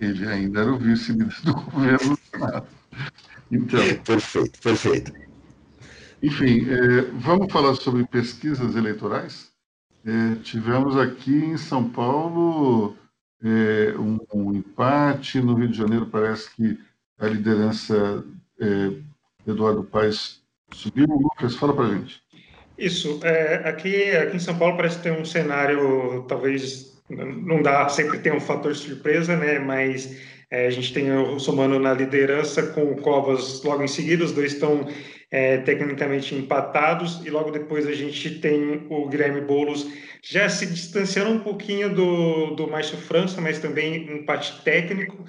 ele 0.00 0.26
ainda 0.26 0.60
era 0.62 0.72
o 0.72 0.78
vice-líder 0.78 1.36
do 1.44 1.52
governo 1.60 2.16
do 2.16 2.18
Senado. 2.30 2.66
Então, 3.52 3.80
perfeito, 4.02 4.60
perfeito. 4.60 5.12
Enfim, 6.22 6.66
é, 6.70 7.02
vamos 7.20 7.52
falar 7.52 7.74
sobre 7.74 8.04
pesquisas 8.06 8.74
eleitorais? 8.74 9.54
É, 10.06 10.36
tivemos 10.42 10.96
aqui 10.96 11.34
em 11.34 11.56
São 11.56 11.88
Paulo 11.90 12.96
é, 13.42 13.92
um, 13.98 14.18
um, 14.32 14.54
empate, 14.54 15.40
no 15.40 15.54
Rio 15.54 15.68
de 15.68 15.76
Janeiro 15.76 16.06
parece 16.06 16.48
que 16.54 16.78
a 17.18 17.26
liderança 17.26 18.24
é, 18.60 18.92
Eduardo 19.44 19.82
Paes 19.82 20.40
subiu. 20.72 21.06
Lucas, 21.06 21.56
fala 21.56 21.74
para 21.74 21.88
gente. 21.88 22.22
Isso, 22.78 23.18
é, 23.24 23.68
aqui, 23.68 24.12
aqui 24.12 24.36
em 24.36 24.40
São 24.40 24.56
Paulo 24.56 24.76
parece 24.76 25.02
ter 25.02 25.10
um 25.10 25.24
cenário, 25.24 26.24
talvez 26.28 27.02
não 27.08 27.60
dá, 27.60 27.88
sempre 27.88 28.18
tem 28.18 28.32
um 28.32 28.40
fator 28.40 28.76
surpresa, 28.76 29.36
né? 29.36 29.58
Mas 29.58 30.20
é, 30.50 30.68
a 30.68 30.70
gente 30.70 30.92
tem 30.92 31.10
o 31.10 31.32
Russomano 31.32 31.80
na 31.80 31.92
liderança 31.92 32.62
com 32.68 32.92
o 32.92 33.00
Covas 33.00 33.62
logo 33.64 33.82
em 33.82 33.88
seguida, 33.88 34.24
os 34.24 34.32
dois 34.32 34.52
estão 34.52 34.86
é, 35.36 35.58
tecnicamente 35.58 36.34
empatados, 36.34 37.20
e 37.26 37.28
logo 37.28 37.50
depois 37.50 37.86
a 37.86 37.92
gente 37.92 38.38
tem 38.38 38.86
o 38.88 39.06
Guilherme 39.06 39.42
Boulos. 39.42 39.86
Já 40.22 40.48
se 40.48 40.64
distanciando 40.64 41.30
um 41.30 41.40
pouquinho 41.40 41.94
do, 41.94 42.54
do 42.54 42.66
Márcio 42.66 42.96
França, 42.96 43.38
mas 43.38 43.58
também 43.58 44.10
empate 44.10 44.62
técnico. 44.62 45.26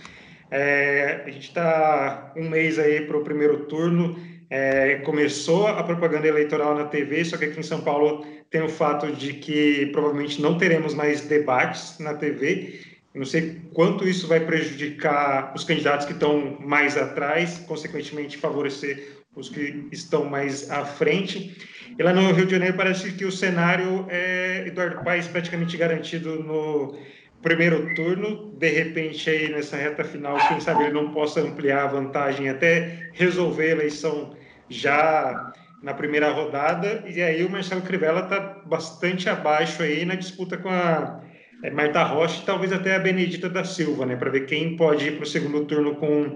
É, 0.49 1.23
a 1.25 1.29
gente 1.29 1.49
está 1.49 2.31
um 2.37 2.47
mês 2.47 2.79
aí 2.79 3.01
para 3.01 3.17
o 3.17 3.21
primeiro 3.21 3.65
turno, 3.65 4.17
é, 4.49 4.95
começou 5.03 5.67
a 5.67 5.83
propaganda 5.83 6.25
eleitoral 6.25 6.73
na 6.73 6.85
TV, 6.85 7.25
só 7.25 7.35
que 7.35 7.43
aqui 7.43 7.59
em 7.59 7.63
São 7.63 7.81
Paulo 7.81 8.25
tem 8.49 8.61
o 8.61 8.69
fato 8.69 9.11
de 9.11 9.33
que 9.33 9.87
provavelmente 9.87 10.41
não 10.41 10.57
teremos 10.57 10.93
mais 10.93 11.19
debates 11.19 11.99
na 11.99 12.13
TV, 12.13 12.79
não 13.13 13.25
sei 13.25 13.59
quanto 13.73 14.07
isso 14.07 14.25
vai 14.25 14.39
prejudicar 14.39 15.51
os 15.53 15.65
candidatos 15.65 16.05
que 16.05 16.13
estão 16.13 16.55
mais 16.61 16.95
atrás, 16.95 17.57
consequentemente 17.67 18.37
favorecer 18.37 19.16
os 19.37 19.49
que 19.49 19.87
estão 19.91 20.25
mais 20.25 20.69
à 20.69 20.83
frente. 20.83 21.55
E 21.97 22.03
lá 22.03 22.11
no 22.11 22.31
Rio 22.31 22.45
de 22.45 22.51
Janeiro 22.51 22.75
parece 22.75 23.11
que 23.11 23.25
o 23.25 23.31
cenário 23.31 24.05
é 24.09 24.65
Eduardo 24.67 25.03
Paes 25.03 25.27
praticamente 25.27 25.77
garantido 25.77 26.43
no 26.43 26.97
primeiro 27.41 27.93
turno. 27.95 28.53
De 28.57 28.69
repente, 28.69 29.29
aí 29.29 29.49
nessa 29.49 29.77
reta 29.77 30.03
final, 30.03 30.37
quem 30.47 30.59
sabe 30.59 30.83
ele 30.83 30.93
não 30.93 31.11
possa 31.11 31.41
ampliar 31.41 31.83
a 31.83 31.87
vantagem 31.87 32.49
até 32.49 33.09
resolver 33.13 33.69
a 33.69 33.71
eleição 33.71 34.35
já 34.69 35.53
na 35.81 35.93
primeira 35.93 36.31
rodada. 36.31 37.03
E 37.07 37.21
aí 37.21 37.43
o 37.45 37.49
Marcelo 37.49 37.81
Crivella 37.81 38.21
está 38.21 38.61
bastante 38.65 39.29
abaixo 39.29 39.81
aí 39.83 40.03
na 40.03 40.15
disputa 40.15 40.57
com 40.57 40.69
a 40.69 41.21
é, 41.63 41.71
Marta 41.71 42.03
Rocha 42.03 42.41
e 42.41 42.45
talvez 42.45 42.71
até 42.71 42.95
a 42.95 42.99
Benedita 42.99 43.49
da 43.49 43.63
Silva, 43.63 44.05
né, 44.05 44.15
para 44.15 44.29
ver 44.29 44.45
quem 44.45 44.75
pode 44.75 45.07
ir 45.07 45.11
para 45.13 45.23
o 45.23 45.27
segundo 45.27 45.65
turno 45.65 45.95
com, 45.95 46.35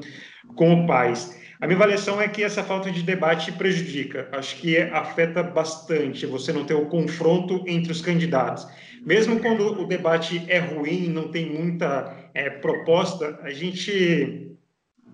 com 0.55 0.73
o 0.73 0.87
Paes. 0.87 1.39
A 1.61 1.67
minha 1.67 1.77
avaliação 1.77 2.19
é 2.19 2.27
que 2.27 2.43
essa 2.43 2.63
falta 2.63 2.89
de 2.89 3.03
debate 3.03 3.51
prejudica. 3.51 4.27
Acho 4.31 4.55
que 4.55 4.79
afeta 4.79 5.43
bastante 5.43 6.25
você 6.25 6.51
não 6.51 6.65
ter 6.65 6.73
o 6.73 6.87
confronto 6.87 7.63
entre 7.67 7.91
os 7.91 8.01
candidatos. 8.01 8.67
Mesmo 9.05 9.39
quando 9.39 9.79
o 9.79 9.85
debate 9.85 10.43
é 10.47 10.57
ruim, 10.57 11.07
não 11.07 11.27
tem 11.27 11.45
muita 11.45 12.17
é, 12.33 12.49
proposta, 12.49 13.39
a 13.43 13.51
gente 13.51 14.57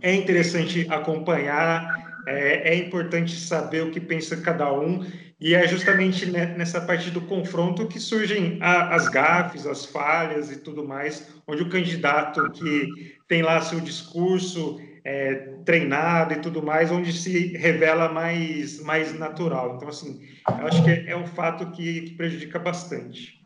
é 0.01 0.16
interessante 0.16 0.88
acompanhar, 0.89 2.24
é, 2.25 2.70
é 2.70 2.75
importante 2.75 3.38
saber 3.38 3.84
o 3.84 3.92
que 3.92 4.00
pensa 4.00 4.38
cada 4.38 4.72
um 4.72 5.06
e 5.39 5.54
é 5.54 5.68
justamente 5.68 6.25
nessa 6.25 6.80
parte 6.80 7.12
do 7.12 7.22
confronto 7.22 7.88
que 7.88 8.00
surgem 8.00 8.58
as 8.62 9.10
gafes, 9.10 9.68
as 9.68 9.86
falhas 9.86 10.50
e 10.50 10.58
tudo 10.58 10.88
mais, 10.88 11.27
onde 11.46 11.62
o 11.62 11.70
candidato 11.70 12.50
que 12.51 13.18
tem 13.27 13.42
lá 13.42 13.60
seu 13.62 13.82
discurso 13.82 14.80
é, 15.08 15.36
treinado 15.64 16.34
e 16.34 16.42
tudo 16.42 16.62
mais, 16.62 16.92
onde 16.92 17.14
se 17.14 17.56
revela 17.56 18.12
mais, 18.12 18.84
mais 18.84 19.18
natural. 19.18 19.78
Então, 19.78 19.88
assim, 19.88 20.20
eu 20.60 20.68
acho 20.68 20.84
que 20.84 20.90
é, 20.90 21.12
é 21.12 21.18
um 21.18 21.26
fato 21.26 21.72
que, 21.72 22.02
que 22.02 22.16
prejudica 22.16 22.60
bastante. 22.60 23.42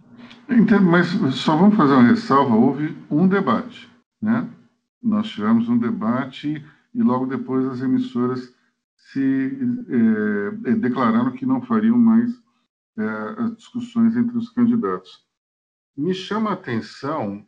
Então, 0.49 0.81
mas 0.81 1.07
só 1.35 1.55
vamos 1.55 1.77
fazer 1.77 1.93
uma 1.93 2.07
ressalva: 2.07 2.55
houve 2.55 2.97
um 3.11 3.27
debate, 3.27 3.87
né? 4.19 4.49
Nós 5.03 5.29
tivemos 5.29 5.69
um 5.69 5.77
debate 5.77 6.65
e 6.95 7.03
logo 7.03 7.27
depois 7.27 7.63
as 7.67 7.81
emissoras 7.81 8.51
se 8.95 9.51
é, 10.65 10.71
declararam 10.73 11.31
que 11.31 11.45
não 11.45 11.61
fariam 11.61 11.97
mais 11.97 12.31
é, 12.97 13.03
as 13.37 13.55
discussões 13.57 14.17
entre 14.17 14.35
os 14.35 14.49
candidatos. 14.49 15.11
Me 15.95 16.13
chama 16.13 16.49
a 16.49 16.53
atenção 16.53 17.45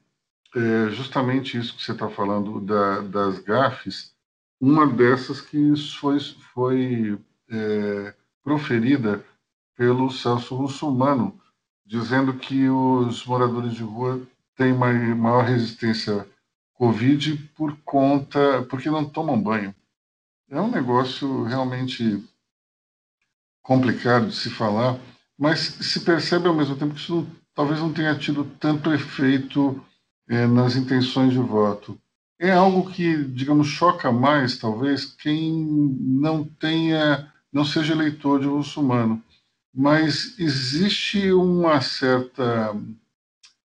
é, 0.56 0.90
justamente 0.90 1.58
isso 1.58 1.76
que 1.76 1.84
você 1.84 1.92
está 1.92 2.10
falando 2.10 2.60
da, 2.62 3.02
das 3.02 3.40
gafes, 3.40 4.14
uma 4.60 4.88
dessas 4.88 5.42
que 5.42 5.74
foi, 6.00 6.20
foi 6.54 7.20
é, 7.50 8.14
proferida 8.44 9.24
pelo 9.76 10.10
Celso 10.12 10.56
Russomano, 10.56 11.40
dizendo 11.86 12.34
que 12.36 12.70
os 12.70 13.26
moradores 13.26 13.74
de 13.74 13.84
rua 13.84 14.22
têm 14.56 14.74
maior 14.74 15.44
resistência 15.44 16.28
Covid 16.74 17.38
por 17.56 17.76
conta, 17.84 18.66
porque 18.70 18.90
não 18.90 19.06
tomam 19.06 19.42
banho. 19.42 19.74
É 20.50 20.60
um 20.60 20.70
negócio 20.70 21.44
realmente 21.44 22.24
complicado 23.62 24.28
de 24.28 24.36
se 24.36 24.50
falar, 24.50 25.00
mas 25.38 25.60
se 25.60 26.02
percebe 26.02 26.48
ao 26.48 26.54
mesmo 26.54 26.76
tempo 26.76 26.94
que 26.94 27.00
isso 27.00 27.28
talvez 27.56 27.80
não 27.80 27.94
tenha 27.94 28.18
tido 28.18 28.46
tanto 28.60 28.94
efeito 28.94 29.84
é, 30.28 30.48
nas 30.48 30.76
intenções 30.76 31.34
de 31.34 31.40
voto. 31.40 32.00
É 32.40 32.52
algo 32.52 32.90
que, 32.90 33.24
digamos, 33.24 33.68
choca 33.68 34.12
mais, 34.12 34.58
talvez, 34.58 35.06
quem 35.06 35.54
não 36.00 36.44
tenha, 36.44 37.32
não 37.52 37.64
seja 37.64 37.94
eleitor 37.94 38.40
de 38.40 38.48
muçulmano. 38.48 39.24
Mas 39.74 40.38
existe 40.38 41.32
uma 41.32 41.82
certa, 41.82 42.76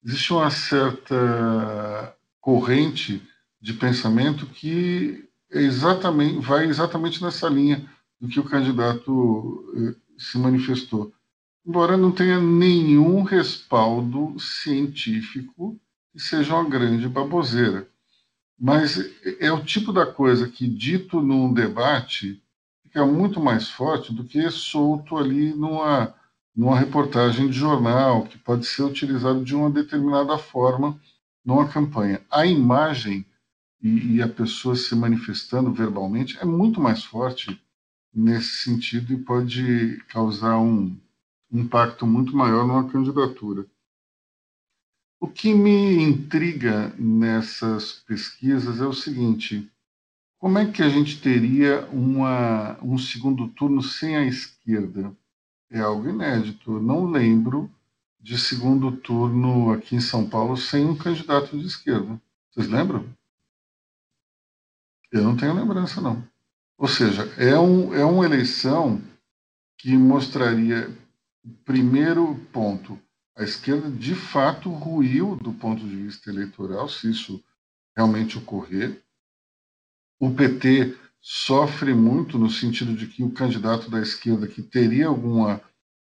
existe 0.05 0.33
uma 0.33 0.51
certa 0.51 2.15
corrente 2.41 3.23
de 3.61 3.73
pensamento 3.73 4.47
que 4.47 5.25
exatamente, 5.51 6.41
vai 6.41 6.67
exatamente 6.67 7.23
nessa 7.23 7.49
linha 7.49 7.89
do 8.21 8.29
que 8.29 8.41
o 8.41 8.45
candidato 8.45 9.65
eh, 9.77 9.95
se 10.19 10.37
manifestou. 10.37 11.13
Embora 11.67 11.97
não 11.97 12.13
tenha 12.13 12.41
nenhum 12.41 13.23
respaldo 13.23 14.39
científico 14.39 15.81
e 16.15 16.21
seja 16.21 16.55
uma 16.55 16.69
grande 16.69 17.09
baboseira. 17.09 17.89
Mas 18.59 18.99
é 19.41 19.53
o 19.53 19.65
tipo 19.65 19.93
da 19.93 20.07
coisa 20.07 20.49
que, 20.49 20.69
dito 20.69 21.21
num 21.21 21.53
debate, 21.53 22.41
fica 22.85 23.05
muito 23.05 23.41
mais 23.41 23.69
forte 23.69 24.13
do 24.15 24.25
que 24.25 24.49
solto 24.51 25.17
ali 25.17 25.53
numa, 25.53 26.15
numa 26.55 26.79
reportagem 26.79 27.49
de 27.49 27.59
jornal, 27.59 28.25
que 28.27 28.39
pode 28.39 28.65
ser 28.67 28.83
utilizado 28.85 29.45
de 29.45 29.55
uma 29.55 29.69
determinada 29.69 30.39
forma 30.39 30.99
numa 31.45 31.69
campanha. 31.69 32.23
A 32.31 32.47
imagem 32.47 33.27
e, 33.83 34.17
e 34.17 34.23
a 34.23 34.29
pessoa 34.29 34.77
se 34.77 34.95
manifestando 34.95 35.73
verbalmente 35.73 36.39
é 36.41 36.45
muito 36.45 36.81
mais 36.81 37.05
forte 37.05 37.61
nesse 38.15 38.63
sentido 38.63 39.13
e 39.13 39.19
pode 39.19 40.01
causar 40.09 40.59
um 40.59 40.97
impacto 41.53 42.07
muito 42.07 42.37
maior 42.37 42.67
numa 42.67 42.89
candidatura. 42.89 43.67
O 45.25 45.27
que 45.27 45.55
me 45.55 46.03
intriga 46.03 46.95
nessas 46.99 47.93
pesquisas 47.93 48.79
é 48.79 48.85
o 48.85 48.93
seguinte: 48.93 49.73
como 50.37 50.59
é 50.59 50.71
que 50.71 50.83
a 50.83 50.89
gente 50.91 51.19
teria 51.19 51.87
uma, 51.87 52.79
um 52.83 52.99
segundo 52.99 53.49
turno 53.49 53.83
sem 53.83 54.17
a 54.17 54.27
esquerda? 54.27 55.17
É 55.71 55.81
algo 55.81 56.11
inédito. 56.11 56.75
Eu 56.75 56.83
não 56.83 57.07
lembro 57.07 57.73
de 58.21 58.39
segundo 58.39 58.93
turno 58.93 59.73
aqui 59.73 59.97
em 59.97 60.01
São 60.01 60.29
Paulo 60.29 60.59
sem 60.59 60.85
um 60.85 60.95
candidato 60.95 61.59
de 61.59 61.69
esquerda. 61.69 62.21
Vocês 62.51 62.69
lembram? 62.69 63.07
Eu 65.11 65.25
não 65.25 65.39
tenho 65.39 65.55
lembrança, 65.55 66.03
não. 66.03 66.23
Ou 66.77 66.87
seja, 66.87 67.33
é, 67.39 67.59
um, 67.59 67.95
é 67.95 68.05
uma 68.05 68.27
eleição 68.27 69.01
que 69.79 69.97
mostraria, 69.97 70.95
primeiro 71.65 72.35
ponto, 72.53 73.01
a 73.37 73.43
esquerda 73.43 73.91
de 73.91 74.15
fato 74.15 74.71
ruiu 74.71 75.37
do 75.37 75.53
ponto 75.53 75.87
de 75.87 75.97
vista 75.97 76.31
eleitoral, 76.31 76.89
se 76.89 77.11
isso 77.11 77.43
realmente 77.97 78.39
ocorrer. 78.39 79.03
O 80.21 80.31
PT 80.33 80.97
sofre 81.21 81.95
muito 81.95 82.39
no 82.39 82.51
sentido 82.51 82.95
de 82.95 83.07
que 83.07 83.23
o 83.23 83.31
candidato 83.31 83.91
da 83.91 84.01
esquerda 84.01 84.47
que 84.47 84.63
teria 84.63 85.09
alguma 85.09 85.61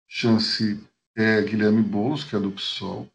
chance 0.08 0.82
é 1.16 1.42
Guilherme 1.42 1.82
Boulos, 1.82 2.24
que 2.24 2.34
é 2.34 2.40
do 2.40 2.50
PSOL. 2.50 3.08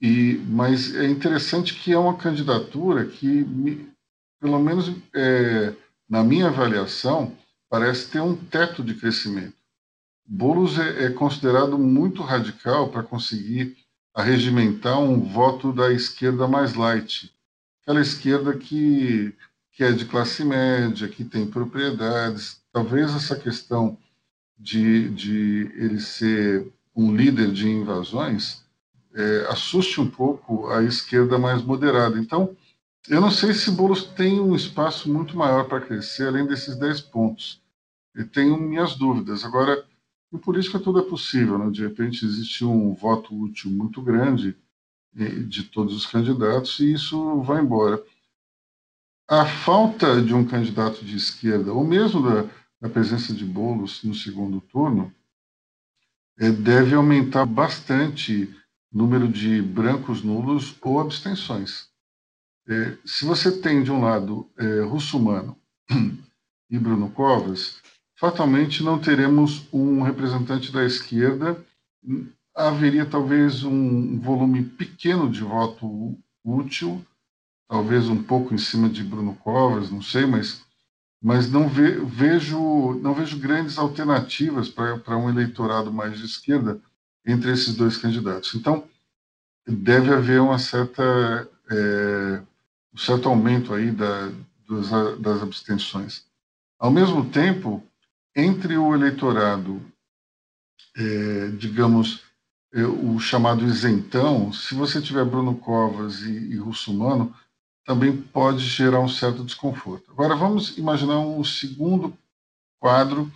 E, 0.00 0.34
mas 0.46 0.94
é 0.94 1.06
interessante 1.06 1.74
que 1.74 1.92
é 1.92 1.98
uma 1.98 2.16
candidatura 2.16 3.06
que, 3.06 3.44
pelo 4.40 4.58
menos 4.58 4.90
é, 5.14 5.74
na 6.08 6.22
minha 6.22 6.48
avaliação, 6.48 7.36
parece 7.68 8.10
ter 8.10 8.20
um 8.20 8.36
teto 8.36 8.82
de 8.82 8.94
crescimento. 8.94 9.59
Boulos 10.32 10.78
é, 10.78 11.06
é 11.06 11.10
considerado 11.10 11.76
muito 11.76 12.22
radical 12.22 12.88
para 12.88 13.02
conseguir 13.02 13.76
arregimentar 14.14 14.96
um 15.00 15.20
voto 15.20 15.72
da 15.72 15.92
esquerda 15.92 16.46
mais 16.46 16.74
light, 16.74 17.34
aquela 17.82 18.00
esquerda 18.00 18.56
que, 18.56 19.34
que 19.72 19.82
é 19.82 19.90
de 19.90 20.04
classe 20.04 20.44
média, 20.44 21.08
que 21.08 21.24
tem 21.24 21.44
propriedades. 21.44 22.62
Talvez 22.72 23.12
essa 23.12 23.34
questão 23.34 23.98
de, 24.56 25.08
de 25.08 25.72
ele 25.74 26.00
ser 26.00 26.72
um 26.94 27.12
líder 27.12 27.50
de 27.50 27.68
invasões 27.68 28.64
é, 29.12 29.46
assuste 29.48 30.00
um 30.00 30.08
pouco 30.08 30.68
a 30.70 30.84
esquerda 30.84 31.40
mais 31.40 31.60
moderada. 31.60 32.16
Então, 32.16 32.56
eu 33.08 33.20
não 33.20 33.32
sei 33.32 33.52
se 33.52 33.72
Boulos 33.72 34.04
tem 34.04 34.38
um 34.38 34.54
espaço 34.54 35.12
muito 35.12 35.36
maior 35.36 35.64
para 35.64 35.80
crescer, 35.80 36.28
além 36.28 36.46
desses 36.46 36.76
10 36.76 37.00
pontos. 37.00 37.60
Eu 38.14 38.28
tenho 38.28 38.56
minhas 38.56 38.94
dúvidas. 38.94 39.44
Agora, 39.44 39.89
em 40.32 40.38
política 40.38 40.78
tudo 40.78 41.00
é 41.00 41.02
possível, 41.02 41.58
né? 41.58 41.70
de 41.70 41.82
repente 41.82 42.24
existe 42.24 42.64
um 42.64 42.94
voto 42.94 43.34
útil 43.34 43.70
muito 43.70 44.00
grande 44.00 44.56
eh, 45.16 45.40
de 45.40 45.64
todos 45.64 45.94
os 45.94 46.06
candidatos 46.06 46.78
e 46.78 46.92
isso 46.92 47.42
vai 47.42 47.60
embora. 47.60 48.02
A 49.28 49.44
falta 49.46 50.20
de 50.20 50.34
um 50.34 50.44
candidato 50.44 51.04
de 51.04 51.16
esquerda, 51.16 51.72
ou 51.72 51.84
mesmo 51.84 52.22
da, 52.22 52.50
da 52.80 52.88
presença 52.88 53.32
de 53.32 53.44
bolos 53.44 54.02
no 54.02 54.14
segundo 54.14 54.60
turno, 54.60 55.12
é, 56.38 56.50
deve 56.50 56.94
aumentar 56.94 57.44
bastante 57.44 58.44
o 58.92 58.98
número 58.98 59.28
de 59.28 59.60
brancos 59.60 60.22
nulos 60.22 60.74
ou 60.80 60.98
abstenções. 60.98 61.88
É, 62.66 62.96
se 63.04 63.24
você 63.24 63.60
tem, 63.60 63.82
de 63.82 63.92
um 63.92 64.00
lado, 64.00 64.48
é, 64.56 64.80
Russumano 64.80 65.56
e 66.70 66.78
Bruno 66.78 67.10
Covas, 67.10 67.79
fatalmente 68.20 68.82
não 68.82 68.98
teremos 68.98 69.66
um 69.72 70.02
representante 70.02 70.70
da 70.70 70.84
esquerda. 70.84 71.56
Haveria 72.54 73.06
talvez 73.06 73.64
um 73.64 74.20
volume 74.20 74.62
pequeno 74.62 75.30
de 75.30 75.40
voto 75.40 76.18
útil, 76.44 77.02
talvez 77.66 78.08
um 78.10 78.22
pouco 78.22 78.52
em 78.52 78.58
cima 78.58 78.90
de 78.90 79.02
Bruno 79.02 79.34
Covas, 79.36 79.90
não 79.90 80.02
sei, 80.02 80.26
mas, 80.26 80.62
mas 81.22 81.50
não 81.50 81.66
ve, 81.66 81.92
vejo, 82.04 83.00
não 83.02 83.14
vejo 83.14 83.38
grandes 83.38 83.78
alternativas 83.78 84.68
para 84.68 85.16
um 85.16 85.30
eleitorado 85.30 85.90
mais 85.90 86.18
de 86.18 86.26
esquerda 86.26 86.78
entre 87.24 87.50
esses 87.50 87.74
dois 87.74 87.96
candidatos. 87.96 88.54
Então, 88.54 88.84
deve 89.66 90.12
haver 90.12 90.42
uma 90.42 90.58
certa, 90.58 91.48
é, 91.70 92.42
um 92.92 92.98
certo 92.98 93.30
aumento 93.30 93.72
aí 93.72 93.90
da, 93.90 94.30
das, 94.68 95.18
das 95.18 95.42
abstenções. 95.42 96.26
Ao 96.78 96.90
mesmo 96.90 97.24
tempo, 97.30 97.82
entre 98.34 98.76
o 98.76 98.94
eleitorado, 98.94 99.80
é, 100.96 101.48
digamos, 101.58 102.22
é, 102.72 102.84
o 102.84 103.18
chamado 103.18 103.64
isentão, 103.64 104.52
se 104.52 104.74
você 104.74 105.00
tiver 105.00 105.24
Bruno 105.24 105.56
Covas 105.56 106.20
e, 106.22 106.52
e 106.52 106.56
Russumano, 106.56 107.34
também 107.84 108.16
pode 108.16 108.60
gerar 108.60 109.00
um 109.00 109.08
certo 109.08 109.44
desconforto. 109.44 110.10
Agora, 110.12 110.36
vamos 110.36 110.78
imaginar 110.78 111.18
um 111.18 111.42
segundo 111.42 112.16
quadro 112.78 113.30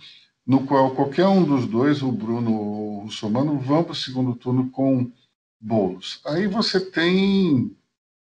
no 0.45 0.65
qual 0.65 0.95
qualquer 0.95 1.27
um 1.27 1.43
dos 1.43 1.67
dois, 1.67 2.01
o 2.01 2.11
Bruno 2.11 2.53
ou 2.53 2.97
o 2.97 2.99
Russomano, 3.01 3.59
vão 3.59 3.83
para 3.83 3.93
o 3.93 3.95
segundo 3.95 4.35
turno 4.35 4.69
com 4.69 5.11
bolos. 5.59 6.21
Aí 6.25 6.47
você 6.47 6.79
tem, 6.79 7.75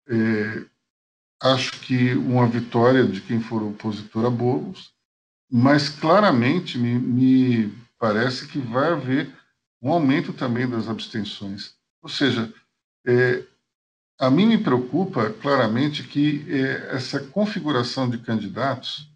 é, 0.09 0.65
acho 1.43 1.73
que, 1.81 2.15
uma 2.15 2.47
vitória 2.47 3.05
de 3.05 3.21
quem 3.21 3.41
for 3.41 3.63
opositor 3.63 4.25
a 4.25 4.31
bolos, 4.31 4.96
mas 5.51 5.89
claramente 5.89 6.79
me, 6.79 6.99
me 6.99 7.73
parece 7.99 8.49
que 8.49 8.59
vai 8.59 8.93
haver 8.93 9.33
um 9.81 9.91
aumento 9.91 10.33
também 10.33 10.69
das 10.69 10.89
abstenções. 10.89 11.75
Ou 12.03 12.09
seja, 12.09 12.53
é, 13.07 13.45
a 14.19 14.31
mim 14.31 14.47
me 14.47 14.59
preocupa 14.59 15.31
claramente 15.31 16.03
que 16.03 16.45
é, 16.49 16.95
essa 16.95 17.21
configuração 17.21 18.09
de 18.09 18.19
candidatos 18.19 19.09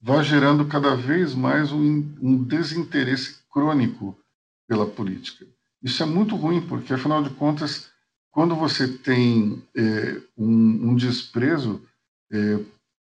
vai 0.00 0.22
gerando 0.22 0.66
cada 0.66 0.94
vez 0.94 1.34
mais 1.34 1.72
um, 1.72 2.14
um, 2.20 2.44
desinteresse 2.44 3.38
crônico 3.50 4.18
pela 4.68 4.86
política. 4.86 5.46
Isso 5.82 6.02
é 6.02 6.06
muito 6.06 6.36
ruim, 6.36 6.66
porque, 6.66 6.92
afinal 6.92 7.22
de 7.22 7.30
contas, 7.30 7.90
quando 8.30 8.54
você 8.54 8.86
tem 8.98 9.62
é, 9.74 10.20
um, 10.36 10.90
um, 10.90 10.96
desprezo 10.96 11.82
é, 12.30 12.58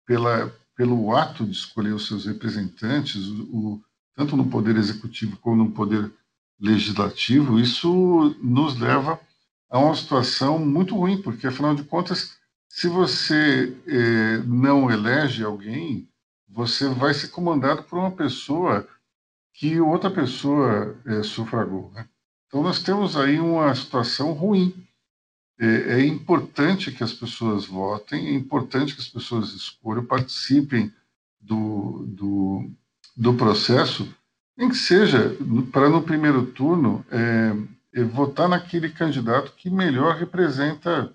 pela, 0.07 0.51
pelo 0.77 1.13
ato 1.15 1.43
de 1.43 1.51
escolher 1.51 1.91
os 1.91 2.07
seus 2.07 2.27
representantes, 2.27 3.27
o, 3.27 3.81
tanto 4.15 4.37
no 4.37 4.47
poder 4.47 4.77
executivo 4.77 5.35
como 5.37 5.63
no 5.63 5.71
poder 5.71 6.13
legislativo, 6.59 7.59
isso 7.59 8.35
nos 8.41 8.79
leva 8.79 9.19
a 9.69 9.79
uma 9.79 9.95
situação 9.95 10.59
muito 10.59 10.95
ruim, 10.95 11.21
porque 11.21 11.47
afinal 11.47 11.75
de 11.75 11.83
contas, 11.83 12.37
se 12.69 12.87
você 12.87 13.75
eh, 13.87 14.37
não 14.45 14.89
elege 14.89 15.43
alguém, 15.43 16.07
você 16.47 16.87
vai 16.87 17.13
ser 17.13 17.29
comandado 17.29 17.83
por 17.83 17.97
uma 17.99 18.11
pessoa 18.11 18.87
que 19.53 19.79
outra 19.79 20.09
pessoa 20.09 20.95
eh, 21.05 21.23
sufragou. 21.23 21.91
Né? 21.93 22.07
Então 22.47 22.61
nós 22.63 22.81
temos 22.81 23.17
aí 23.17 23.39
uma 23.39 23.73
situação 23.75 24.31
ruim 24.31 24.86
é, 25.59 25.65
é, 25.65 26.05
importante 26.05 26.91
que 26.91 27.03
as 27.03 27.13
pessoas 27.13 27.65
votem, 27.65 28.27
é 28.27 28.33
importante 28.33 28.93
que 28.93 29.01
as 29.01 29.07
pessoas 29.07 29.53
escolham, 29.53 30.05
participem 30.05 30.93
do, 31.41 32.05
do, 32.07 32.69
do 33.15 33.33
processo, 33.33 34.07
nem 34.55 34.69
que 34.69 34.75
seja 34.75 35.35
para 35.71 35.89
no 35.89 36.03
primeiro 36.03 36.45
turno 36.45 37.03
é, 37.09 37.53
é, 37.99 38.03
votar 38.03 38.47
naquele 38.47 38.89
candidato 38.89 39.53
que 39.53 39.69
melhor 39.69 40.15
representa 40.15 41.13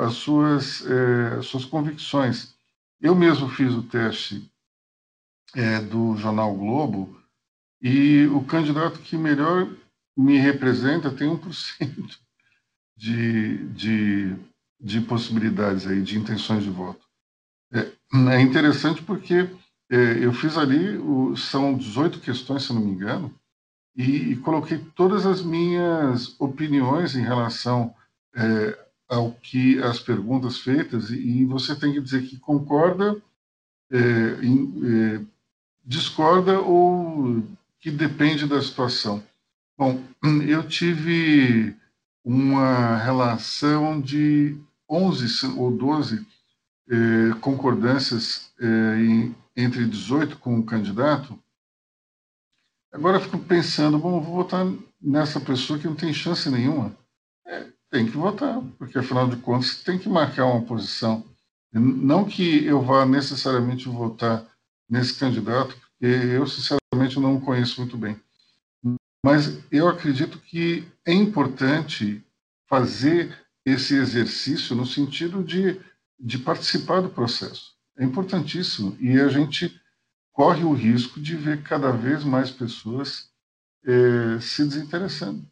as 0.00 0.14
suas, 0.14 0.84
é, 0.86 1.38
as 1.38 1.46
suas 1.46 1.64
convicções. 1.64 2.52
Eu 3.00 3.14
mesmo 3.14 3.48
fiz 3.48 3.72
o 3.72 3.84
teste 3.84 4.50
é, 5.54 5.80
do 5.80 6.16
Jornal 6.16 6.52
Globo 6.54 7.16
e 7.80 8.26
o 8.26 8.42
candidato 8.44 8.98
que 8.98 9.16
melhor 9.16 9.68
me 10.16 10.36
representa 10.36 11.10
tem 11.10 11.28
1% 11.28 12.18
de, 13.00 13.56
de, 13.68 14.36
de 14.78 15.00
possibilidades 15.00 15.86
aí, 15.86 16.02
de 16.02 16.18
intenções 16.18 16.62
de 16.62 16.68
voto. 16.68 17.00
É, 17.72 17.90
é 18.34 18.40
interessante 18.42 19.02
porque 19.02 19.48
é, 19.90 20.22
eu 20.22 20.34
fiz 20.34 20.58
ali, 20.58 20.98
o, 20.98 21.34
são 21.34 21.78
18 21.78 22.20
questões, 22.20 22.64
se 22.64 22.74
não 22.74 22.82
me 22.82 22.90
engano, 22.90 23.34
e, 23.96 24.32
e 24.32 24.36
coloquei 24.36 24.78
todas 24.94 25.24
as 25.24 25.40
minhas 25.40 26.38
opiniões 26.38 27.16
em 27.16 27.22
relação 27.22 27.94
é, 28.36 28.78
ao 29.08 29.32
que 29.32 29.78
as 29.82 29.98
perguntas 29.98 30.58
feitas, 30.58 31.08
e, 31.08 31.16
e, 31.16 31.44
você 31.46 31.74
tem 31.74 31.94
que 31.94 32.02
dizer 32.02 32.26
que 32.26 32.38
concorda, 32.38 33.16
é, 33.90 33.98
em, 34.44 34.82
é, 34.84 35.20
discorda 35.86 36.60
ou 36.60 37.42
que 37.80 37.90
depende 37.90 38.46
da 38.46 38.60
situação. 38.60 39.24
Bom, 39.78 40.04
eu 40.46 40.68
tive 40.68 41.79
uma 42.24 42.96
relação 42.96 44.00
de 44.00 44.58
11 44.88 45.46
ou 45.56 45.70
12 45.70 46.26
eh, 46.90 47.34
concordâncias 47.40 48.52
eh, 48.60 48.96
em, 48.98 49.36
entre 49.56 49.86
18 49.86 50.38
com 50.38 50.58
o 50.58 50.64
candidato. 50.64 51.38
Agora 52.92 53.18
eu 53.18 53.20
fico 53.20 53.38
pensando, 53.38 53.98
bom, 53.98 54.20
vou 54.20 54.42
votar 54.42 54.66
nessa 55.00 55.40
pessoa 55.40 55.78
que 55.78 55.86
não 55.86 55.94
tem 55.94 56.12
chance 56.12 56.50
nenhuma. 56.50 56.96
É, 57.46 57.68
tem 57.90 58.06
que 58.06 58.16
votar, 58.16 58.60
porque 58.76 58.98
afinal 58.98 59.28
de 59.28 59.36
contas 59.36 59.82
tem 59.82 59.98
que 59.98 60.08
marcar 60.08 60.46
uma 60.46 60.62
posição. 60.62 61.24
Não 61.72 62.24
que 62.24 62.64
eu 62.64 62.82
vá 62.82 63.06
necessariamente 63.06 63.88
votar 63.88 64.44
nesse 64.88 65.14
candidato, 65.14 65.76
porque 65.76 66.06
eu 66.06 66.44
sinceramente 66.46 67.20
não 67.20 67.36
o 67.36 67.40
conheço 67.40 67.80
muito 67.80 67.96
bem. 67.96 68.20
Mas 69.24 69.58
eu 69.70 69.88
acredito 69.88 70.38
que 70.38 70.86
é 71.04 71.12
importante 71.12 72.24
fazer 72.68 73.36
esse 73.64 73.94
exercício 73.94 74.74
no 74.74 74.86
sentido 74.86 75.44
de, 75.44 75.80
de 76.18 76.38
participar 76.38 77.02
do 77.02 77.10
processo. 77.10 77.74
É 77.98 78.04
importantíssimo 78.04 78.96
e 78.98 79.20
a 79.20 79.28
gente 79.28 79.78
corre 80.32 80.64
o 80.64 80.72
risco 80.72 81.20
de 81.20 81.36
ver 81.36 81.62
cada 81.62 81.90
vez 81.90 82.24
mais 82.24 82.50
pessoas 82.50 83.28
eh, 83.84 84.40
se 84.40 84.64
desinteressando. 84.64 85.44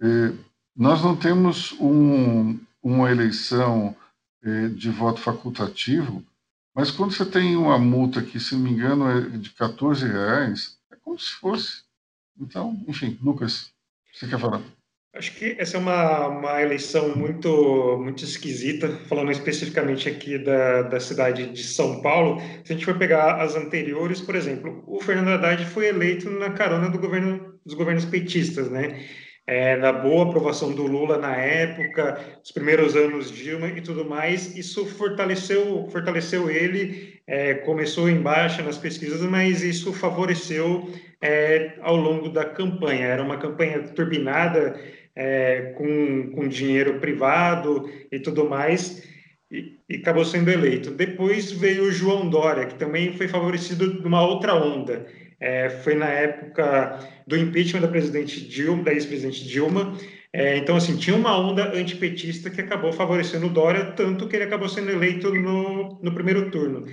Eh, 0.00 0.32
nós 0.76 1.02
não 1.02 1.16
temos 1.16 1.72
um, 1.80 2.58
uma 2.82 3.10
eleição 3.10 3.96
eh, 4.42 4.68
de 4.68 4.90
voto 4.90 5.20
facultativo, 5.20 6.24
mas 6.74 6.90
quando 6.90 7.12
você 7.12 7.26
tem 7.26 7.56
uma 7.56 7.78
multa 7.78 8.22
que, 8.22 8.38
se 8.38 8.54
não 8.54 8.62
me 8.62 8.70
engano, 8.70 9.08
é 9.10 9.20
de 9.36 9.50
14 9.50 10.06
reais, 10.06 10.78
é 10.90 10.96
como 10.96 11.18
se 11.18 11.32
fosse. 11.32 11.82
Então, 12.40 12.82
enfim, 12.88 13.18
Lucas, 13.22 13.72
você 14.12 14.26
quer 14.26 14.40
falar? 14.40 14.62
Acho 15.12 15.36
que 15.36 15.56
essa 15.58 15.76
é 15.76 15.80
uma, 15.80 16.28
uma 16.28 16.62
eleição 16.62 17.16
muito, 17.16 17.98
muito 18.00 18.22
esquisita, 18.22 18.88
falando 19.08 19.32
especificamente 19.32 20.08
aqui 20.08 20.38
da, 20.38 20.82
da 20.82 21.00
cidade 21.00 21.48
de 21.48 21.64
São 21.64 22.00
Paulo. 22.00 22.40
Se 22.64 22.72
a 22.72 22.76
gente 22.76 22.84
for 22.84 22.96
pegar 22.96 23.42
as 23.42 23.56
anteriores, 23.56 24.20
por 24.20 24.36
exemplo, 24.36 24.84
o 24.86 25.00
Fernando 25.00 25.30
Haddad 25.30 25.66
foi 25.66 25.88
eleito 25.88 26.30
na 26.30 26.50
carona 26.50 26.88
do 26.88 26.98
governo, 26.98 27.58
dos 27.66 27.74
governos 27.74 28.04
petistas, 28.04 28.70
né? 28.70 29.04
É, 29.48 29.76
na 29.76 29.92
boa 29.92 30.28
aprovação 30.28 30.72
do 30.72 30.86
Lula 30.86 31.18
na 31.18 31.34
época, 31.34 32.38
os 32.44 32.52
primeiros 32.52 32.94
anos 32.94 33.32
Dilma 33.32 33.66
e 33.66 33.80
tudo 33.80 34.04
mais, 34.04 34.56
isso 34.56 34.86
fortaleceu, 34.86 35.88
fortaleceu 35.90 36.48
ele, 36.48 37.19
é, 37.30 37.54
começou 37.54 38.10
em 38.10 38.20
baixa 38.20 38.60
nas 38.60 38.76
pesquisas, 38.76 39.20
mas 39.20 39.62
isso 39.62 39.92
favoreceu 39.92 40.90
é, 41.22 41.74
ao 41.80 41.94
longo 41.94 42.28
da 42.28 42.44
campanha. 42.44 43.06
Era 43.06 43.22
uma 43.22 43.38
campanha 43.38 43.78
turbinada, 43.84 44.74
é, 45.14 45.72
com, 45.76 46.32
com 46.32 46.48
dinheiro 46.48 46.98
privado 46.98 47.88
e 48.10 48.18
tudo 48.18 48.48
mais, 48.48 49.08
e, 49.48 49.78
e, 49.88 49.96
acabou 49.96 50.24
sendo 50.24 50.50
eleito. 50.50 50.90
Depois 50.90 51.52
veio 51.52 51.84
o 51.84 51.92
João 51.92 52.28
Dória, 52.28 52.66
que 52.66 52.74
também 52.74 53.16
foi 53.16 53.28
favorecido 53.28 54.00
de 54.00 54.06
uma 54.06 54.26
outra 54.26 54.56
onda. 54.56 55.06
É, 55.38 55.70
foi 55.70 55.94
na 55.94 56.08
época 56.08 56.98
do 57.28 57.36
impeachment 57.36 57.80
da 57.80 57.88
presidente 57.88 58.40
Dilma, 58.40 58.82
da 58.82 58.92
ex-presidente 58.92 59.46
Dilma. 59.46 59.96
É, 60.32 60.56
então, 60.56 60.74
assim, 60.74 60.96
tinha 60.96 61.16
uma 61.16 61.38
onda 61.38 61.76
antipetista 61.76 62.50
que 62.50 62.60
acabou 62.60 62.92
favorecendo 62.92 63.46
o 63.46 63.50
Dória, 63.50 63.92
tanto 63.92 64.26
que 64.26 64.34
ele 64.34 64.44
acabou 64.44 64.68
sendo 64.68 64.90
eleito 64.90 65.32
no, 65.32 66.00
no 66.02 66.12
primeiro 66.12 66.50
turno. 66.50 66.86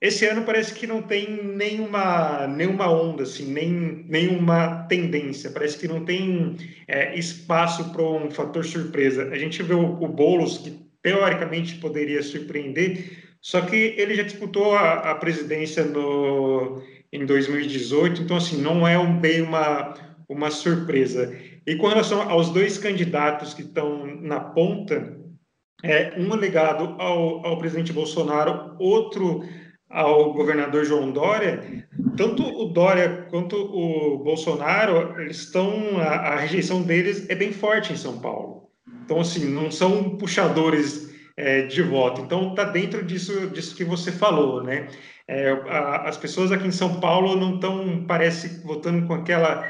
Esse 0.00 0.26
ano 0.26 0.44
parece 0.44 0.74
que 0.74 0.86
não 0.86 1.02
tem 1.02 1.42
nenhuma, 1.42 2.46
nenhuma 2.46 2.88
onda, 2.88 3.24
assim, 3.24 3.52
nem, 3.52 4.04
nenhuma 4.08 4.86
tendência. 4.88 5.50
Parece 5.50 5.76
que 5.76 5.88
não 5.88 6.04
tem 6.04 6.56
é, 6.86 7.18
espaço 7.18 7.92
para 7.92 8.02
um 8.02 8.30
fator 8.30 8.64
surpresa. 8.64 9.28
A 9.32 9.36
gente 9.36 9.60
vê 9.60 9.74
o, 9.74 10.00
o 10.00 10.06
Boulos, 10.06 10.58
que 10.58 10.78
teoricamente 11.02 11.76
poderia 11.76 12.22
surpreender, 12.22 13.28
só 13.40 13.60
que 13.60 13.94
ele 13.96 14.14
já 14.14 14.22
disputou 14.22 14.76
a, 14.76 15.10
a 15.10 15.14
presidência 15.16 15.84
no, 15.84 16.82
em 17.12 17.24
2018, 17.26 18.22
então, 18.22 18.36
assim, 18.36 18.60
não 18.60 18.86
é 18.86 18.96
um, 18.98 19.18
bem 19.18 19.42
uma, 19.42 19.94
uma 20.28 20.50
surpresa. 20.50 21.36
E 21.66 21.74
com 21.76 21.88
relação 21.88 22.22
aos 22.30 22.50
dois 22.50 22.78
candidatos 22.78 23.52
que 23.52 23.62
estão 23.62 24.06
na 24.20 24.40
ponta, 24.40 25.16
é, 25.82 26.14
um 26.18 26.34
ligado 26.36 26.96
ao, 27.00 27.44
ao 27.46 27.58
presidente 27.58 27.92
Bolsonaro, 27.92 28.76
outro 28.78 29.44
ao 29.90 30.32
governador 30.32 30.84
João 30.84 31.10
Dória, 31.10 31.86
tanto 32.16 32.42
o 32.42 32.66
Dória 32.66 33.26
quanto 33.30 33.56
o 33.56 34.18
Bolsonaro, 34.18 35.18
eles 35.20 35.38
estão 35.38 35.98
a, 35.98 36.34
a, 36.34 36.36
rejeição 36.36 36.82
deles 36.82 37.28
é 37.28 37.34
bem 37.34 37.52
forte 37.52 37.92
em 37.92 37.96
São 37.96 38.18
Paulo. 38.20 38.68
Então 39.04 39.20
assim, 39.20 39.48
não 39.50 39.70
são 39.70 40.16
puxadores 40.18 41.14
é, 41.36 41.62
de 41.62 41.82
voto. 41.82 42.20
Então 42.20 42.54
tá 42.54 42.64
dentro 42.64 43.04
disso 43.04 43.48
disso 43.50 43.74
que 43.74 43.84
você 43.84 44.12
falou, 44.12 44.62
né? 44.62 44.88
É, 45.26 45.50
a, 45.50 46.08
as 46.08 46.16
pessoas 46.16 46.52
aqui 46.52 46.66
em 46.66 46.72
São 46.72 47.00
Paulo 47.00 47.36
não 47.36 47.54
estão, 47.54 48.04
parece, 48.06 48.62
votando 48.64 49.06
com 49.06 49.14
aquela 49.14 49.64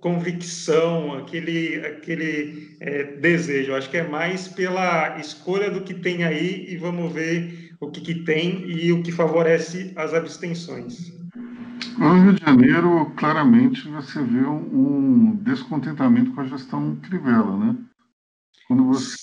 convicção, 0.00 1.14
aquele, 1.14 1.84
aquele 1.84 2.76
é, 2.80 3.02
desejo. 3.02 3.74
Acho 3.74 3.90
que 3.90 3.96
é 3.96 4.06
mais 4.06 4.46
pela 4.46 5.18
escolha 5.18 5.68
do 5.68 5.82
que 5.82 5.94
tem 5.94 6.22
aí 6.22 6.66
e 6.68 6.76
vamos 6.76 7.12
ver 7.12 7.71
o 7.82 7.90
que, 7.90 8.00
que 8.00 8.14
tem 8.14 8.70
e 8.70 8.92
o 8.92 9.02
que 9.02 9.10
favorece 9.10 9.92
as 9.96 10.14
abstenções. 10.14 11.12
No 11.98 12.14
Rio 12.14 12.32
de 12.34 12.44
Janeiro, 12.44 13.10
claramente, 13.16 13.88
você 13.88 14.22
vê 14.22 14.46
um 14.46 15.34
descontentamento 15.42 16.32
com 16.32 16.40
a 16.40 16.46
gestão 16.46 16.96
Crivella, 16.96 17.56
né? 17.56 17.76
Quando 18.68 18.84
você... 18.84 19.16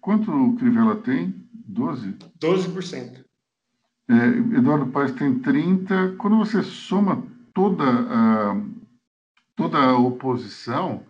Quanto 0.00 0.30
o 0.30 0.56
Crivella 0.56 0.96
tem? 0.96 1.34
12? 1.52 2.16
12%. 2.38 3.24
É, 4.08 4.26
Eduardo 4.58 4.86
Paes 4.86 5.12
tem 5.12 5.38
30%. 5.38 6.16
Quando 6.18 6.36
você 6.36 6.62
soma 6.62 7.26
toda 7.54 7.84
a, 7.84 8.62
toda 9.56 9.78
a 9.78 9.96
oposição, 9.96 11.02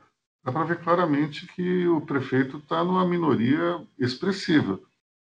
dá 0.45 0.53
para 0.53 0.65
ver 0.65 0.79
claramente 0.79 1.49
que 1.49 1.89
o 1.89 2.01
prefeito 2.01 2.59
está 2.59 2.85
numa 2.85 3.07
minoria 3.07 3.85
expressiva. 3.99 4.79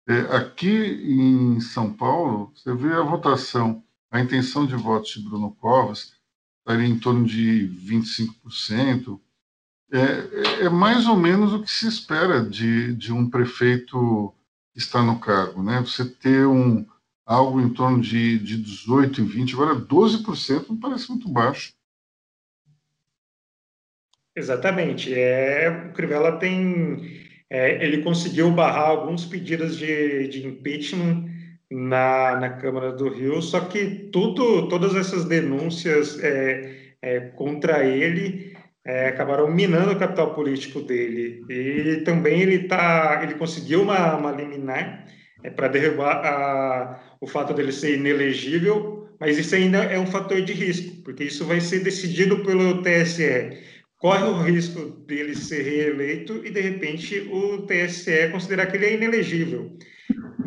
É, 0.07 0.35
aqui 0.35 0.69
em 0.69 1.59
São 1.59 1.93
Paulo, 1.93 2.51
você 2.55 2.73
vê 2.73 2.93
a 2.93 3.01
votação, 3.01 3.83
a 4.09 4.19
intenção 4.19 4.65
de 4.65 4.75
votos 4.75 5.11
de 5.11 5.21
Bruno 5.21 5.51
Covas, 5.51 6.13
estaria 6.59 6.87
em 6.87 6.99
torno 6.99 7.25
de 7.25 7.69
25%. 7.85 9.19
É, 9.93 9.97
é, 9.99 10.65
é 10.65 10.69
mais 10.69 11.05
ou 11.07 11.15
menos 11.15 11.53
o 11.53 11.61
que 11.61 11.69
se 11.69 11.87
espera 11.87 12.43
de, 12.43 12.95
de 12.95 13.13
um 13.13 13.29
prefeito 13.29 14.33
que 14.73 14.79
está 14.79 15.03
no 15.03 15.19
cargo. 15.19 15.61
Né? 15.61 15.79
Você 15.81 16.05
ter 16.05 16.47
um, 16.47 16.85
algo 17.25 17.61
em 17.61 17.69
torno 17.69 18.01
de, 18.01 18.39
de 18.39 18.57
18% 18.57 19.19
e 19.19 19.21
20%, 19.21 19.53
agora 19.53 19.75
12% 19.75 20.69
não 20.69 20.77
parece 20.77 21.09
muito 21.09 21.29
baixo. 21.29 21.73
Exatamente. 24.35 25.13
É, 25.13 25.69
o 25.89 25.93
Crivella 25.93 26.37
tem 26.39 27.30
é, 27.51 27.83
ele 27.83 28.01
conseguiu 28.01 28.49
barrar 28.49 28.87
alguns 28.87 29.25
pedidos 29.25 29.77
de, 29.77 30.29
de 30.29 30.47
impeachment 30.47 31.25
na, 31.69 32.39
na 32.39 32.49
Câmara 32.51 32.93
do 32.93 33.09
Rio, 33.09 33.41
só 33.41 33.59
que 33.59 34.09
tudo, 34.09 34.69
todas 34.69 34.95
essas 34.95 35.25
denúncias 35.25 36.17
é, 36.23 36.93
é, 37.01 37.19
contra 37.19 37.83
ele 37.83 38.55
é, 38.85 39.09
acabaram 39.09 39.51
minando 39.51 39.91
o 39.91 39.99
capital 39.99 40.33
político 40.33 40.81
dele. 40.81 41.43
E 41.49 42.01
também 42.05 42.41
ele, 42.41 42.67
tá, 42.69 43.19
ele 43.21 43.33
conseguiu 43.33 43.81
uma, 43.81 44.15
uma 44.15 44.31
liminar 44.31 45.05
é, 45.43 45.49
para 45.49 45.67
derrubar 45.67 46.25
a, 46.25 47.17
o 47.19 47.27
fato 47.27 47.53
dele 47.53 47.73
ser 47.73 47.97
inelegível, 47.97 49.09
mas 49.19 49.37
isso 49.37 49.53
ainda 49.53 49.79
é 49.79 49.99
um 49.99 50.07
fator 50.07 50.41
de 50.41 50.53
risco, 50.53 51.03
porque 51.03 51.25
isso 51.25 51.45
vai 51.45 51.59
ser 51.59 51.79
decidido 51.79 52.45
pelo 52.45 52.81
TSE 52.81 53.70
corre 54.01 54.23
o 54.23 54.41
risco 54.41 54.83
dele 55.05 55.35
ser 55.35 55.61
reeleito 55.61 56.41
e, 56.43 56.49
de 56.49 56.59
repente, 56.59 57.19
o 57.31 57.67
TSE 57.67 58.29
considerar 58.31 58.65
que 58.65 58.75
ele 58.75 58.87
é 58.87 58.95
inelegível. 58.95 59.77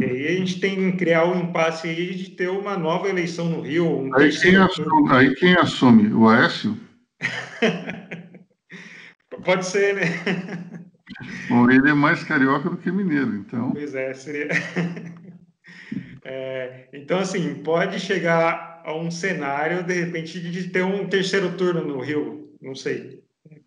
E 0.00 0.04
aí 0.04 0.26
a 0.26 0.32
gente 0.32 0.58
tem 0.58 0.90
que 0.90 0.98
criar 0.98 1.24
um 1.24 1.40
impasse 1.40 1.88
aí 1.88 2.14
de 2.14 2.30
ter 2.30 2.48
uma 2.48 2.76
nova 2.76 3.08
eleição 3.08 3.48
no 3.48 3.60
Rio. 3.60 3.86
Um 3.86 4.12
aí, 4.16 4.36
quem 4.36 4.56
assume, 4.56 5.12
aí 5.12 5.34
quem 5.36 5.56
assume? 5.56 6.12
O 6.12 6.28
Aécio? 6.28 6.76
Pode 9.44 9.66
ser, 9.66 9.94
né? 9.94 10.02
Bom, 11.48 11.70
ele 11.70 11.90
é 11.90 11.94
mais 11.94 12.24
carioca 12.24 12.68
do 12.68 12.76
que 12.76 12.90
mineiro, 12.90 13.36
então. 13.36 13.70
Pois 13.70 13.94
é, 13.94 14.12
seria. 14.12 14.48
É, 16.26 16.88
então, 16.94 17.18
assim, 17.18 17.56
pode 17.56 18.00
chegar 18.00 18.80
a 18.82 18.96
um 18.96 19.10
cenário, 19.10 19.82
de 19.82 19.92
repente, 19.92 20.40
de 20.40 20.70
ter 20.70 20.82
um 20.82 21.06
terceiro 21.06 21.54
turno 21.54 21.84
no 21.84 22.00
Rio, 22.00 22.50
não 22.62 22.74
sei 22.74 23.22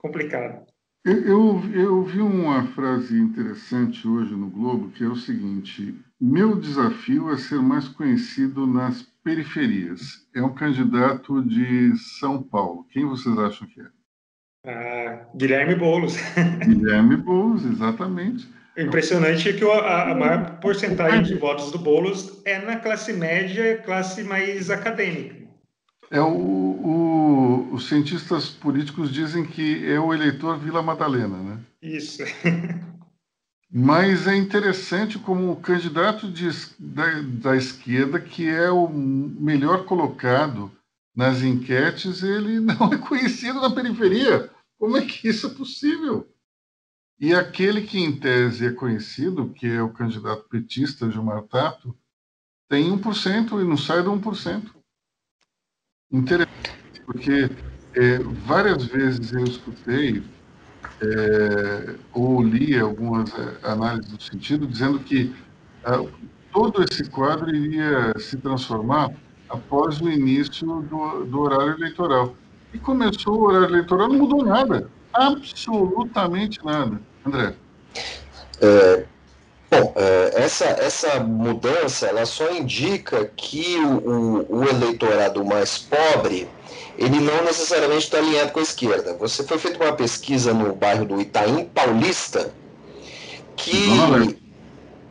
complicado. 0.07 0.65
Eu, 1.05 1.61
eu 1.73 2.03
vi 2.03 2.19
uma 2.19 2.65
frase 2.67 3.17
interessante 3.17 4.05
hoje 4.07 4.35
no 4.35 4.49
Globo, 4.49 4.89
que 4.89 5.03
é 5.03 5.07
o 5.07 5.15
seguinte: 5.15 5.95
meu 6.19 6.55
desafio 6.59 7.31
é 7.31 7.37
ser 7.37 7.61
mais 7.61 7.87
conhecido 7.87 8.67
nas 8.67 9.03
periferias. 9.23 10.27
É 10.35 10.41
um 10.41 10.53
candidato 10.53 11.41
de 11.43 11.97
São 11.97 12.41
Paulo. 12.41 12.85
Quem 12.91 13.05
vocês 13.05 13.37
acham 13.37 13.67
que 13.67 13.79
é? 13.79 13.85
Ah, 14.65 15.27
Guilherme 15.35 15.75
Boulos. 15.75 16.17
Guilherme 16.65 17.15
Boulos, 17.15 17.65
exatamente. 17.65 18.47
O 18.75 18.81
impressionante 18.81 19.47
é 19.47 19.53
que 19.53 19.63
a, 19.63 20.11
a 20.11 20.15
maior 20.15 20.59
porcentagem 20.59 21.23
de 21.23 21.35
votos 21.35 21.71
do 21.71 21.79
Boulos 21.79 22.41
é 22.45 22.59
na 22.59 22.75
classe 22.75 23.13
média, 23.13 23.77
classe 23.77 24.23
mais 24.23 24.69
acadêmica. 24.69 25.47
É 26.11 26.21
o, 26.21 26.27
o, 26.27 27.06
os 27.77 27.87
cientistas 27.87 28.49
políticos 28.49 29.11
dizem 29.11 29.45
que 29.45 29.85
é 29.85 29.99
o 29.99 30.13
eleitor 30.13 30.57
Vila 30.57 30.81
Madalena, 30.81 31.37
né? 31.37 31.59
Isso. 31.81 32.23
Mas 33.69 34.25
é 34.27 34.35
interessante 34.35 35.19
como 35.19 35.51
o 35.51 35.55
candidato 35.57 36.31
de, 36.31 36.49
da, 36.79 37.21
da 37.21 37.55
esquerda, 37.55 38.19
que 38.19 38.49
é 38.49 38.71
o 38.71 38.89
melhor 38.89 39.85
colocado 39.85 40.71
nas 41.15 41.43
enquetes, 41.43 42.23
ele 42.23 42.59
não 42.61 42.91
é 42.91 42.97
conhecido 42.97 43.61
na 43.61 43.69
periferia. 43.69 44.49
Como 44.79 44.97
é 44.97 45.05
que 45.05 45.27
isso 45.27 45.47
é 45.47 45.49
possível? 45.51 46.27
E 47.19 47.33
aquele 47.33 47.81
que, 47.81 47.99
em 47.99 48.15
tese, 48.15 48.65
é 48.65 48.71
conhecido, 48.71 49.49
que 49.49 49.67
é 49.67 49.81
o 49.81 49.93
candidato 49.93 50.47
petista 50.49 51.11
Gilmar 51.11 51.43
Tato, 51.43 51.95
tem 52.69 52.89
1% 52.91 53.61
e 53.61 53.63
não 53.63 53.77
sai 53.77 54.01
do 54.01 54.11
1%. 54.11 54.71
Interessante, 56.11 56.86
porque 57.07 57.49
é, 57.95 58.19
várias 58.45 58.83
vezes 58.83 59.31
eu 59.31 59.45
escutei 59.45 60.21
é, 61.01 61.95
ou 62.13 62.43
li 62.43 62.77
algumas 62.77 63.31
é, 63.33 63.57
análises 63.63 64.11
do 64.11 64.21
sentido 64.21 64.67
dizendo 64.67 64.99
que 64.99 65.33
é, 65.85 66.07
todo 66.51 66.83
esse 66.83 67.09
quadro 67.09 67.55
iria 67.55 68.13
se 68.19 68.35
transformar 68.37 69.09
após 69.49 70.01
o 70.01 70.09
início 70.09 70.67
do, 70.81 71.25
do 71.25 71.39
horário 71.39 71.75
eleitoral. 71.75 72.35
E 72.73 72.77
começou 72.77 73.39
o 73.39 73.43
horário 73.45 73.67
eleitoral, 73.67 74.09
não 74.09 74.17
mudou 74.17 74.43
nada, 74.43 74.89
absolutamente 75.13 76.63
nada. 76.65 76.99
André. 77.25 77.55
É, 78.61 79.05
Bom, 79.69 79.93
é, 79.95 80.43
essa, 80.43 80.65
essa 80.65 81.19
mudança 81.19 82.07
ela 82.07 82.25
só 82.25 82.49
indica 82.51 83.29
que 83.35 83.75
o, 83.77 84.45
o, 84.49 84.63
eleitorado 84.63 85.43
mais 85.43 85.77
pobre 85.77 86.47
ele 86.97 87.19
não 87.19 87.43
necessariamente 87.43 88.05
está 88.05 88.17
alinhado 88.17 88.51
com 88.51 88.59
a 88.59 88.63
esquerda. 88.63 89.13
Você 89.15 89.43
foi 89.43 89.59
feita 89.59 89.83
uma 89.83 89.93
pesquisa 89.93 90.53
no 90.53 90.73
bairro 90.73 91.05
do 91.05 91.21
Itaim 91.21 91.65
Paulista, 91.65 92.53
que 93.55 93.85
Zona 93.85 94.17
Leste, 94.17 94.39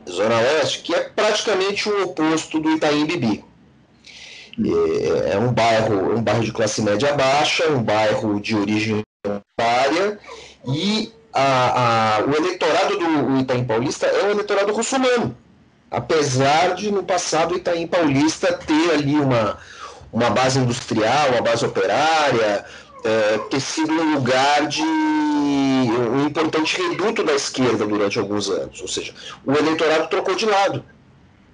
Zona 0.09 0.41
Leste 0.41 0.79
que 0.83 0.95
é 0.95 1.01
praticamente 1.01 1.89
o 1.89 2.05
oposto 2.05 2.59
do 2.59 2.71
Itaim 2.71 3.05
Bibi. 3.05 3.45
É, 4.59 5.33
é 5.35 5.39
um 5.39 5.53
bairro, 5.53 6.17
um 6.17 6.23
bairro 6.23 6.43
de 6.43 6.53
classe 6.53 6.81
média 6.81 7.13
baixa, 7.13 7.69
um 7.69 7.83
bairro 7.83 8.41
de 8.41 8.57
origem 8.57 9.03
área 9.59 10.19
e 10.67 11.13
a, 11.37 12.17
a, 12.17 12.25
o 12.25 12.35
eleitorado 12.35 12.97
do 12.97 13.39
Itaim 13.41 13.65
Paulista 13.65 14.07
é 14.07 14.25
um 14.25 14.31
eleitorado 14.31 14.73
russomano. 14.73 15.37
Apesar 15.91 16.75
de, 16.75 16.91
no 16.91 17.03
passado, 17.03 17.55
o 17.55 17.59
Itaim 17.59 17.87
Paulista 17.87 18.55
ter 18.55 18.91
ali 18.93 19.15
uma, 19.15 19.59
uma 20.11 20.31
base 20.31 20.59
industrial, 20.59 21.29
uma 21.33 21.43
base 21.43 21.65
operária, 21.65 22.65
é, 23.05 23.39
ter 23.51 23.61
sido 23.61 23.93
um 23.93 24.15
lugar 24.15 24.67
de 24.67 24.83
um 24.83 26.27
importante 26.27 26.81
reduto 26.81 27.23
da 27.23 27.35
esquerda 27.35 27.87
durante 27.87 28.19
alguns 28.19 28.49
anos. 28.49 28.81
Ou 28.81 28.89
seja, 28.89 29.15
o 29.45 29.53
eleitorado 29.53 30.09
trocou 30.09 30.35
de 30.35 30.47
lado. 30.47 30.83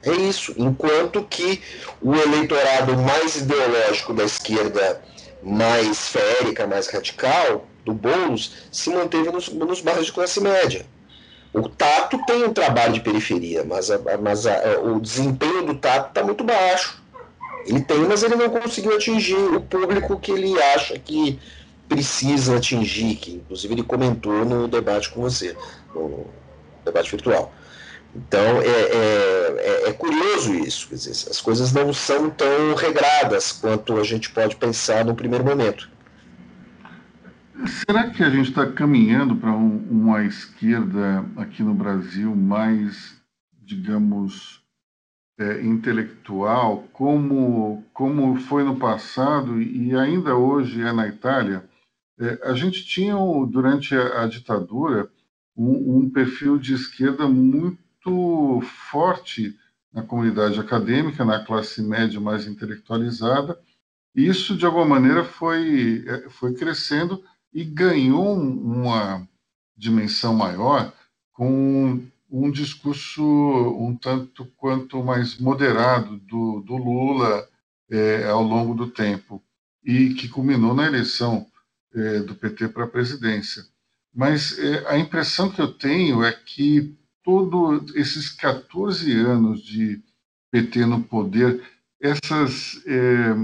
É 0.04 0.12
isso. 0.12 0.54
Enquanto 0.56 1.24
que 1.24 1.60
o 2.00 2.14
eleitorado 2.14 2.96
mais 2.96 3.36
ideológico 3.36 4.14
da 4.14 4.24
esquerda, 4.24 5.02
mais 5.42 6.08
férica, 6.08 6.66
mais 6.66 6.88
radical, 6.88 7.66
do 7.84 7.92
Boulos 7.92 8.52
se 8.70 8.90
manteve 8.90 9.30
nos, 9.30 9.48
nos 9.48 9.80
bairros 9.80 10.06
de 10.06 10.12
classe 10.12 10.40
média. 10.40 10.86
O 11.52 11.68
Tato 11.68 12.18
tem 12.26 12.44
um 12.44 12.52
trabalho 12.52 12.94
de 12.94 13.00
periferia, 13.00 13.62
mas, 13.64 13.90
a, 13.90 13.98
mas 14.18 14.46
a, 14.46 14.80
o 14.82 15.00
desempenho 15.00 15.66
do 15.66 15.74
Tato 15.74 16.08
está 16.08 16.24
muito 16.24 16.42
baixo. 16.42 17.02
Ele 17.66 17.80
tem, 17.80 17.98
mas 18.00 18.22
ele 18.22 18.34
não 18.34 18.48
conseguiu 18.48 18.96
atingir 18.96 19.36
o 19.36 19.60
público 19.60 20.18
que 20.18 20.32
ele 20.32 20.60
acha 20.74 20.98
que 20.98 21.38
precisa 21.88 22.56
atingir, 22.56 23.16
que 23.16 23.32
inclusive 23.34 23.74
ele 23.74 23.82
comentou 23.82 24.44
no 24.44 24.66
debate 24.66 25.10
com 25.10 25.20
você, 25.20 25.54
no 25.94 26.26
debate 26.84 27.10
virtual. 27.10 27.52
Então 28.14 28.60
é, 28.60 28.66
é, 28.66 29.84
é, 29.86 29.88
é 29.88 29.92
curioso 29.92 30.54
isso, 30.54 30.88
dizer, 30.90 31.12
as 31.30 31.40
coisas 31.40 31.72
não 31.72 31.92
são 31.92 32.30
tão 32.30 32.74
regradas 32.74 33.52
quanto 33.52 33.98
a 33.98 34.04
gente 34.04 34.30
pode 34.30 34.56
pensar 34.56 35.04
no 35.04 35.14
primeiro 35.14 35.44
momento. 35.44 35.91
Será 37.66 38.10
que 38.10 38.24
a 38.24 38.30
gente 38.30 38.48
está 38.48 38.66
caminhando 38.70 39.36
para 39.36 39.52
um, 39.52 39.76
uma 39.88 40.24
esquerda 40.24 41.24
aqui 41.36 41.62
no 41.62 41.72
Brasil 41.72 42.34
mais, 42.34 43.16
digamos, 43.52 44.60
é, 45.38 45.62
intelectual, 45.62 46.88
como, 46.92 47.84
como 47.92 48.36
foi 48.36 48.64
no 48.64 48.76
passado 48.76 49.62
e 49.62 49.94
ainda 49.94 50.36
hoje 50.36 50.82
é 50.82 50.92
na 50.92 51.06
Itália? 51.06 51.64
É, 52.18 52.40
a 52.44 52.54
gente 52.54 52.84
tinha, 52.84 53.14
durante 53.48 53.94
a, 53.94 54.22
a 54.22 54.26
ditadura, 54.26 55.08
um, 55.56 55.98
um, 55.98 56.10
perfil 56.10 56.58
de 56.58 56.74
esquerda 56.74 57.28
muito 57.28 58.60
forte 58.90 59.56
na 59.92 60.02
comunidade 60.02 60.58
acadêmica, 60.58 61.24
na 61.24 61.44
classe 61.44 61.80
média 61.80 62.20
mais 62.20 62.46
intelectualizada. 62.46 63.58
Isso, 64.14 64.56
de 64.56 64.66
alguma 64.66 64.84
maneira, 64.84 65.24
foi, 65.24 66.04
é, 66.08 66.28
foi 66.28 66.54
crescendo 66.54 67.22
e 67.52 67.64
ganhou 67.64 68.34
uma 68.34 69.26
dimensão 69.76 70.34
maior 70.34 70.92
com 71.32 72.00
um 72.30 72.50
discurso 72.50 73.22
um 73.22 73.94
tanto 73.94 74.46
quanto 74.56 75.02
mais 75.02 75.38
moderado 75.38 76.16
do, 76.18 76.60
do 76.60 76.76
Lula 76.76 77.46
é, 77.90 78.24
ao 78.28 78.42
longo 78.42 78.74
do 78.74 78.88
tempo 78.88 79.42
e 79.84 80.14
que 80.14 80.28
culminou 80.28 80.74
na 80.74 80.86
eleição 80.86 81.46
é, 81.94 82.20
do 82.20 82.34
PT 82.34 82.68
para 82.68 82.84
a 82.84 82.88
presidência. 82.88 83.64
Mas 84.14 84.58
é, 84.58 84.88
a 84.88 84.98
impressão 84.98 85.50
que 85.50 85.60
eu 85.60 85.72
tenho 85.72 86.24
é 86.24 86.32
que 86.32 86.96
todos 87.22 87.94
esses 87.94 88.30
14 88.30 89.12
anos 89.12 89.62
de 89.62 90.02
PT 90.50 90.86
no 90.86 91.02
poder, 91.02 91.62
essas, 92.00 92.82
é, 92.86 93.34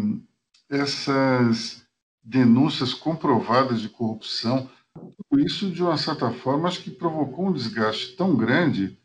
essas 0.69 1.83
denúncias 2.29 2.93
comprovadas 2.93 3.81
de 3.81 3.89
corrupção. 3.89 4.69
Tudo 4.93 5.43
isso, 5.43 5.71
de 5.71 5.83
uma 5.83 5.97
certa 5.97 6.31
forma, 6.31 6.69
acho 6.69 6.83
que 6.83 6.91
provocou 6.91 7.47
um 7.47 7.53
desgaste 7.53 8.15
tão 8.17 8.37
grande 8.37 8.99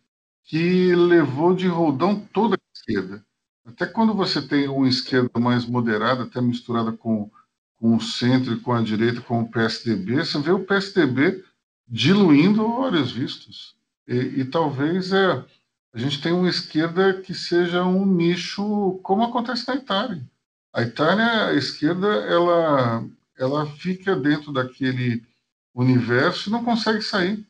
que 0.44 0.94
levou 0.94 1.56
de 1.56 1.68
roldão 1.68 2.20
toda 2.34 2.56
a 2.56 2.60
esquerda. 2.76 3.26
Até 3.66 3.86
quando 3.86 4.14
você 4.14 4.46
tem 4.46 4.68
uma 4.68 4.90
esquerda 4.90 5.40
mais 5.40 5.66
moderada, 5.66 6.24
até 6.24 6.42
misturada 6.42 6.92
com, 6.92 7.32
com 7.78 7.96
o 7.96 8.02
centro 8.02 8.54
e 8.54 8.60
com 8.60 8.74
a 8.74 8.82
direita, 8.82 9.22
com 9.22 9.42
o 9.42 9.50
PSDB, 9.50 10.18
você 10.18 10.38
vê 10.40 10.52
o 10.52 10.66
PSDB 10.66 11.46
diluindo 11.88 12.66
olhos 12.66 13.14
vistos. 13.14 13.74
E, 14.06 14.42
e 14.42 14.46
talvez 14.46 15.14
é, 15.14 15.46
a 15.94 15.98
gente 15.98 16.22
tenha 16.22 16.36
uma 16.36 16.50
esquerda 16.50 17.22
que 17.22 17.34
seja 17.34 17.86
um 17.86 18.06
nicho, 18.06 19.00
como 19.02 19.24
acontece 19.24 19.66
na 19.66 19.76
Itália. 19.76 20.22
A 20.74 20.82
Itália, 20.82 21.50
a 21.50 21.54
esquerda, 21.54 22.08
ela, 22.08 23.08
ela 23.38 23.66
fica 23.78 24.16
dentro 24.16 24.52
daquele 24.52 25.24
universo 25.74 26.50
e 26.50 26.52
não 26.52 26.66
consegue 26.66 27.02
sair. 27.04 27.46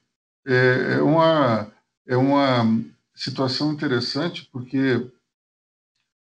É, 0.46 0.98
é 0.98 1.02
uma, 1.02 1.72
é 2.06 2.18
uma 2.18 2.84
situação 3.16 3.72
interessante 3.72 4.50
porque 4.52 5.10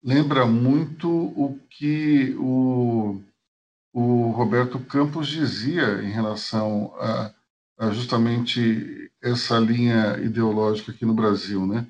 lembra 0.05 0.45
muito 0.45 1.09
o 1.11 1.59
que 1.71 2.35
o, 2.39 3.23
o 3.95 4.31
Roberto 4.33 4.79
Campos 4.79 5.29
dizia 5.29 6.03
em 6.03 6.11
relação 6.11 6.95
a, 6.99 7.33
a 7.79 7.91
justamente 7.93 9.11
essa 9.23 9.59
linha 9.59 10.19
ideológica 10.19 10.93
aqui 10.93 11.07
no 11.07 11.15
Brasil, 11.15 11.67
né? 11.67 11.87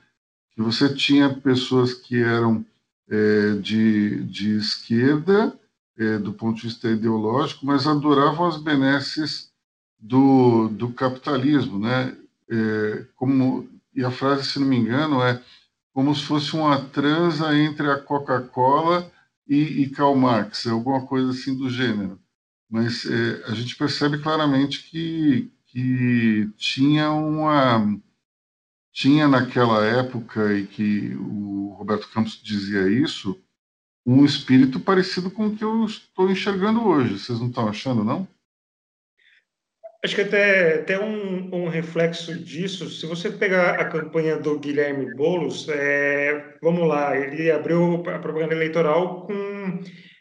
Que 0.53 0.63
você 0.63 0.93
tinha 0.95 1.35
pessoas 1.35 1.95
que 1.95 2.23
eram 2.23 2.65
é, 3.11 3.55
de, 3.61 4.25
de 4.25 4.57
esquerda, 4.57 5.59
é, 5.99 6.19
do 6.19 6.33
ponto 6.33 6.57
de 6.57 6.63
vista 6.69 6.89
ideológico, 6.89 7.67
mas 7.67 7.87
adoravam 7.87 8.47
as 8.47 8.57
benesses 8.57 9.51
do, 9.99 10.69
do 10.69 10.93
capitalismo, 10.93 11.79
né? 11.79 12.17
É, 12.49 13.05
como, 13.17 13.69
e 13.95 14.05
a 14.05 14.11
frase, 14.11 14.45
se 14.45 14.59
não 14.59 14.67
me 14.67 14.77
engano, 14.77 15.23
é 15.23 15.43
como 15.93 16.15
se 16.15 16.23
fosse 16.23 16.55
uma 16.55 16.81
transa 16.81 17.55
entre 17.57 17.91
a 17.91 17.99
Coca-Cola 17.99 19.11
e, 19.47 19.83
e 19.83 19.91
Karl 19.91 20.15
Marx, 20.17 20.67
alguma 20.67 21.05
coisa 21.07 21.31
assim 21.31 21.57
do 21.57 21.69
gênero. 21.69 22.19
Mas 22.71 23.05
é, 23.05 23.45
a 23.47 23.55
gente 23.55 23.77
percebe 23.77 24.19
claramente 24.19 24.85
que, 24.89 25.51
que 25.67 26.49
tinha 26.57 27.11
uma 27.11 28.01
tinha 28.93 29.29
naquela 29.29 29.85
época, 29.85 30.53
e 30.53 30.67
que 30.67 31.15
o 31.17 31.75
Roberto 31.79 32.09
Campos 32.11 32.41
dizia 32.43 32.89
isso, 32.89 33.41
um 34.07 34.25
espírito 34.25 34.81
parecido 34.81 35.31
com 35.31 35.47
o 35.47 35.57
que 35.57 35.65
eu 35.65 35.85
estou 35.85 36.31
enxergando 36.31 36.87
hoje. 36.87 37.19
Vocês 37.19 37.39
não 37.39 37.49
estão 37.49 37.69
achando, 37.69 38.03
não? 38.03 38.27
Acho 40.03 40.15
que 40.15 40.23
até, 40.23 40.81
até 40.81 40.99
um, 40.99 41.55
um, 41.55 41.69
reflexo 41.69 42.35
disso, 42.43 42.89
se 42.89 43.05
você 43.05 43.31
pegar 43.31 43.79
a 43.79 43.85
campanha 43.85 44.39
do 44.39 44.59
Guilherme 44.59 45.15
Boulos, 45.15 45.69
é, 45.69 46.57
vamos 46.63 46.89
lá, 46.89 47.15
ele 47.15 47.51
abriu 47.51 47.97
a 47.97 48.19
propaganda 48.19 48.55
eleitoral 48.55 49.27
com 49.27 49.79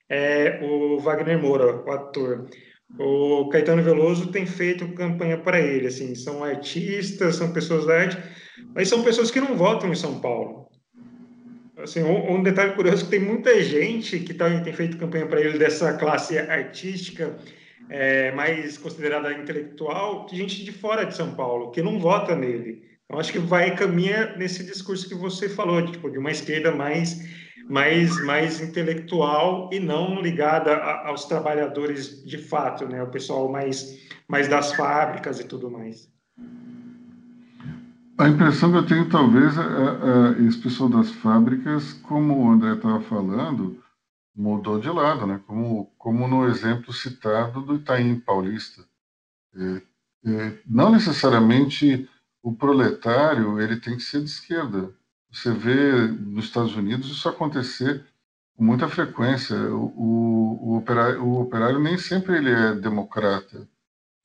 é, 0.10 0.60
o 0.62 1.00
Wagner 1.00 1.42
Moura, 1.42 1.82
o 1.82 1.92
ator. 1.92 2.50
O 3.00 3.48
Caetano 3.50 3.82
Veloso 3.82 4.32
tem 4.32 4.46
feito 4.46 4.94
campanha 4.96 5.38
para 5.38 5.62
ele, 5.62 5.88
assim, 5.88 6.14
são 6.14 6.44
artistas, 6.44 7.38
são 7.38 7.54
pessoas 7.54 7.86
da 7.86 8.02
arte, 8.02 8.18
mas 8.74 8.88
são 8.88 9.04
pessoas 9.04 9.32
que 9.32 9.40
não 9.40 9.56
votam 9.56 9.92
em 9.92 9.96
São 9.96 10.20
Paulo. 10.20 10.70
Assim, 11.78 12.04
um, 12.04 12.34
um 12.34 12.44
detalhe 12.44 12.74
curioso 12.74 13.04
é 13.04 13.06
que 13.06 13.12
tem 13.12 13.20
muita 13.20 13.64
gente 13.64 14.20
que 14.20 14.34
tá, 14.34 14.60
tem 14.62 14.74
feito 14.74 14.98
campanha 14.98 15.26
para 15.26 15.40
ele 15.40 15.58
dessa 15.58 15.94
classe 15.94 16.38
artística, 16.38 17.38
é, 17.90 18.32
mais 18.34 18.78
considerada 18.78 19.32
intelectual, 19.34 20.28
gente 20.32 20.64
de 20.64 20.72
fora 20.72 21.06
de 21.06 21.16
São 21.16 21.34
Paulo, 21.36 21.72
que 21.72 21.82
não 21.82 22.00
vota 22.00 22.36
nele. 22.36 22.84
Então, 23.06 23.20
acho 23.20 23.32
que 23.32 23.40
vai 23.40 23.76
caminha 23.76 24.36
nesse 24.38 24.64
discurso 24.64 25.08
que 25.08 25.16
você 25.16 25.50
falou, 25.50 25.82
de, 25.82 25.94
tipo, 25.94 26.12
de 26.12 26.20
uma 26.20 26.32
esquerda 26.32 26.72
mais, 26.72 27.26
mais, 27.68 28.24
mais 28.24 28.62
intelectual 28.62 29.70
e 29.72 29.80
não 29.80 30.22
ligada 30.22 30.76
a, 30.76 31.08
aos 31.08 31.26
trabalhadores 31.26 32.24
de 32.24 32.38
fato, 32.38 32.86
né? 32.88 33.02
O 33.02 33.10
pessoal 33.10 33.50
mais, 33.50 33.98
mais 34.28 34.48
das 34.48 34.74
fábricas 34.74 35.40
e 35.40 35.46
tudo 35.46 35.72
mais. 35.72 36.08
A 38.20 38.28
impressão 38.28 38.70
que 38.70 38.78
eu 38.78 38.86
tenho, 38.86 39.08
talvez, 39.08 39.58
é, 39.58 39.62
é, 39.62 40.46
esse 40.46 40.58
pessoal 40.58 40.90
das 40.90 41.10
fábricas, 41.10 41.94
como 41.94 42.38
o 42.38 42.52
André 42.52 42.74
estava 42.74 43.00
falando, 43.00 43.82
mudou 44.36 44.78
de 44.78 44.90
lado, 44.90 45.26
né? 45.26 45.42
Como, 45.48 45.86
como 45.98 46.28
no 46.28 46.46
exemplo 46.46 46.92
citado 46.92 47.62
do 47.62 47.76
Itaim 47.76 48.20
Paulista. 48.20 48.84
É, 49.56 49.82
é, 50.26 50.60
não 50.66 50.92
necessariamente 50.92 52.10
o 52.44 52.54
proletário 52.54 53.58
ele 53.62 53.78
tem 53.78 53.96
que 53.96 54.04
ser 54.04 54.20
de 54.20 54.30
esquerda. 54.30 54.94
Você 55.32 55.54
vê 55.54 56.08
nos 56.10 56.44
Estados 56.44 56.76
Unidos 56.76 57.10
isso 57.10 57.30
acontecer 57.30 58.06
com 58.54 58.66
muita 58.66 58.90
frequência. 58.90 59.56
O, 59.74 59.94
o, 59.96 60.72
o, 60.72 60.78
operário, 60.78 61.24
o 61.24 61.40
operário 61.40 61.80
nem 61.80 61.98
sempre 61.98 62.36
ele 62.36 62.52
é 62.52 62.76
democrata. 62.76 63.66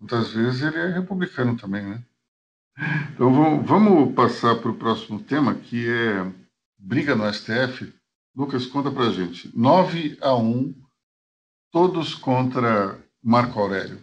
Muitas 0.00 0.32
vezes 0.32 0.62
ele 0.62 0.78
é 0.78 0.88
republicano 0.88 1.56
também, 1.56 1.86
né? 1.86 2.02
Então 3.12 3.62
vamos 3.62 4.14
passar 4.14 4.56
para 4.56 4.70
o 4.70 4.76
próximo 4.76 5.20
tema, 5.22 5.54
que 5.54 5.88
é 5.88 6.26
briga 6.78 7.14
no 7.14 7.32
STF 7.32 7.92
Lucas, 8.36 8.66
conta 8.66 8.90
para 8.90 9.10
gente. 9.10 9.48
9 9.56 10.18
a 10.20 10.34
1, 10.34 10.74
todos 11.70 12.14
contra 12.14 12.98
Marco 13.22 13.60
Aurélio. 13.60 14.02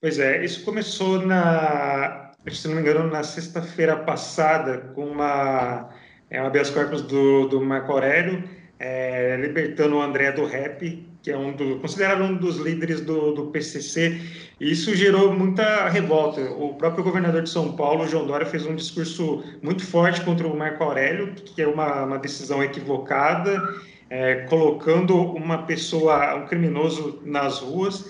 Pois 0.00 0.18
é, 0.18 0.44
isso 0.44 0.64
começou 0.64 1.24
na, 1.24 2.32
se 2.50 2.66
não 2.66 2.74
me 2.74 2.80
engano, 2.80 3.08
na 3.08 3.22
sexta-feira 3.22 3.96
passada, 3.96 4.78
com 4.94 5.06
uma, 5.06 5.88
é, 6.28 6.40
uma 6.40 6.48
habeas 6.48 6.70
corpus 6.70 7.02
do, 7.02 7.46
do 7.46 7.60
Marco 7.64 7.92
Aurélio, 7.92 8.42
é, 8.80 9.36
libertando 9.36 9.96
o 9.96 10.02
André 10.02 10.32
do 10.32 10.44
Rap, 10.44 11.08
que 11.26 11.32
é 11.32 11.36
um 11.36 11.50
do, 11.50 11.80
considerado 11.80 12.22
um 12.22 12.36
dos 12.36 12.56
líderes 12.56 13.00
do, 13.00 13.32
do 13.32 13.46
PCC, 13.46 14.16
e 14.60 14.70
isso 14.70 14.94
gerou 14.94 15.34
muita 15.34 15.88
revolta. 15.88 16.40
O 16.52 16.74
próprio 16.74 17.02
governador 17.02 17.42
de 17.42 17.50
São 17.50 17.72
Paulo, 17.72 18.06
João 18.06 18.28
Dória, 18.28 18.46
fez 18.46 18.64
um 18.64 18.76
discurso 18.76 19.42
muito 19.60 19.84
forte 19.84 20.20
contra 20.20 20.46
o 20.46 20.56
Marco 20.56 20.84
Aurélio, 20.84 21.34
que 21.34 21.60
é 21.60 21.66
uma, 21.66 22.04
uma 22.04 22.16
decisão 22.16 22.62
equivocada, 22.62 23.60
é, 24.08 24.46
colocando 24.48 25.20
uma 25.20 25.64
pessoa, 25.64 26.36
um 26.36 26.46
criminoso 26.46 27.20
nas 27.24 27.58
ruas, 27.58 28.08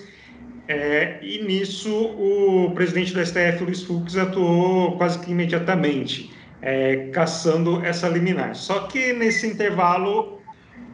é, 0.67 1.17
e 1.23 1.43
nisso 1.43 1.91
o 1.91 2.71
presidente 2.75 3.15
do 3.15 3.25
STF, 3.25 3.63
Luiz 3.63 3.81
Fux, 3.81 4.15
atuou 4.15 4.95
quase 4.95 5.17
que 5.17 5.31
imediatamente, 5.31 6.31
é, 6.61 7.09
caçando 7.11 7.83
essa 7.83 8.07
liminar. 8.07 8.53
Só 8.53 8.81
que 8.81 9.11
nesse 9.11 9.47
intervalo 9.47 10.36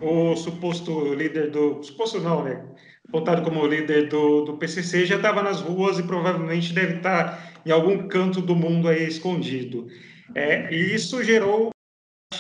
o 0.04 0.36
suposto 0.36 1.14
líder 1.14 1.50
do. 1.50 1.82
Suposto 1.82 2.20
não, 2.20 2.44
né? 2.44 2.66
Apontado 3.08 3.42
como 3.44 3.66
líder 3.66 4.10
do, 4.10 4.44
do 4.44 4.58
PCC 4.58 5.06
já 5.06 5.18
estava 5.18 5.42
nas 5.42 5.62
ruas 5.62 6.00
e 6.00 6.04
provavelmente 6.04 6.74
deve 6.74 6.98
estar 6.98 7.62
em 7.66 7.72
algum 7.72 8.08
canto 8.08 8.42
do 8.42 8.56
mundo 8.56 8.88
aí 8.88 9.08
escondido. 9.08 9.88
É, 10.36 10.74
e 10.74 10.96
isso 10.96 11.24
gerou 11.24 11.72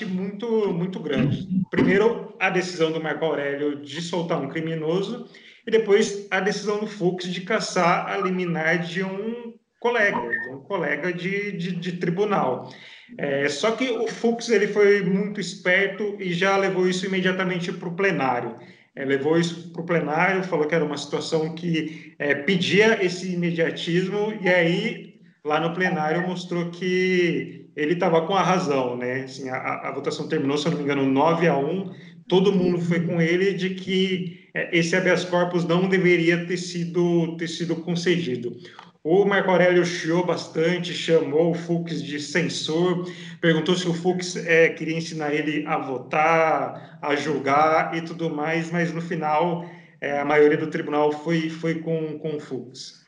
muito, 0.02 0.73
muito 0.73 0.99
grande. 0.99 1.47
Primeiro, 1.69 2.36
a 2.39 2.49
decisão 2.49 2.91
do 2.91 3.02
Marco 3.02 3.26
Aurélio 3.26 3.82
de 3.82 4.02
soltar 4.02 4.41
um 4.41 4.49
criminoso, 4.49 5.30
e 5.65 5.71
depois 5.71 6.28
a 6.32 6.39
decisão 6.39 6.80
do 6.80 6.88
Fux 6.88 7.32
de 7.32 7.41
caçar 7.41 8.08
a 8.08 8.17
liminar 8.17 8.80
de 8.80 9.04
um 9.04 9.54
colega, 9.84 10.17
um 10.50 10.62
colega 10.62 11.12
de, 11.12 11.52
de, 11.52 11.76
de 11.76 11.91
tribunal. 11.98 12.69
É, 13.17 13.50
só 13.50 13.72
que 13.72 13.84
o 13.91 14.08
Fux 14.08 14.48
ele 14.50 14.67
foi 14.67 15.04
muito 15.04 15.41
esperto 15.41 16.15
e 16.19 16.34
já 16.34 16.56
levou 16.56 16.88
isso 16.88 17.06
imediatamente 17.06 17.69
para 17.74 17.89
o 17.89 17.96
plenário. 17.96 18.56
É, 18.96 19.04
levou 19.04 19.38
isso 19.38 19.74
para 19.74 19.82
o 19.82 19.86
plenário, 19.86 20.43
falou 20.43 20.65
que 20.65 20.74
era 20.74 20.86
uma 20.86 20.96
situação 20.96 21.54
que 21.54 22.15
é, 22.17 22.34
pedia 22.34 23.04
esse 23.04 23.34
imediatismo, 23.34 24.34
e 24.41 24.48
aí, 24.48 25.15
lá 25.43 25.60
no 25.60 25.74
plenário, 25.74 26.26
mostrou 26.26 26.69
que 26.69 27.69
ele 27.76 27.93
estava 27.93 28.26
com 28.26 28.36
a 28.36 28.41
razão. 28.41 28.96
Né? 28.96 29.24
Assim, 29.24 29.50
a, 29.50 29.89
a, 29.89 29.91
votação 29.93 30.30
terminou, 30.30 30.58
se 30.58 30.69
não 30.69 30.78
me 30.78 30.84
engano, 30.84 31.06
9 31.06 31.48
a 31.48 31.58
1, 31.58 31.91
todo 32.28 32.54
mundo 32.54 32.80
foi 32.80 33.02
com 33.02 33.19
ele 33.19 33.54
de 33.54 33.72
que 33.72 34.48
é, 34.54 34.78
esse 34.78 34.96
habeas 34.96 35.26
corpus 35.26 35.65
não 35.65 35.89
deveria 35.89 36.46
ter 36.46 36.58
sido, 36.58 37.36
ter 37.36 37.50
sido 37.50 37.76
concedido. 37.76 38.56
O 39.04 39.26
Marco 39.26 39.52
Aurélio 39.52 39.86
chiou 39.86 40.26
bastante, 40.26 40.94
chamou 40.94 41.52
o 41.52 41.54
Fux 41.54 42.02
de 42.02 42.22
censor, 42.22 43.06
perguntou 43.42 43.76
se 43.76 43.86
o 43.86 43.94
Fux 43.94 44.38
é, 44.38 44.70
queria 44.70 44.98
ensinar 44.98 45.34
ele 45.34 45.66
a 45.68 45.78
votar, 45.78 46.98
a 47.02 47.13
julgar 47.13 47.98
e 47.98 48.02
tudo 48.02 48.34
mais, 48.34 48.72
mas 48.72 48.94
no 48.94 49.02
final 49.02 49.70
é, 50.00 50.22
a 50.22 50.24
maioria 50.24 50.58
do 50.58 50.70
tribunal 50.70 51.12
foi, 51.12 51.50
foi 51.50 51.82
com, 51.82 52.18
com 52.18 52.38
o 52.38 52.39
Fux. 52.39 53.06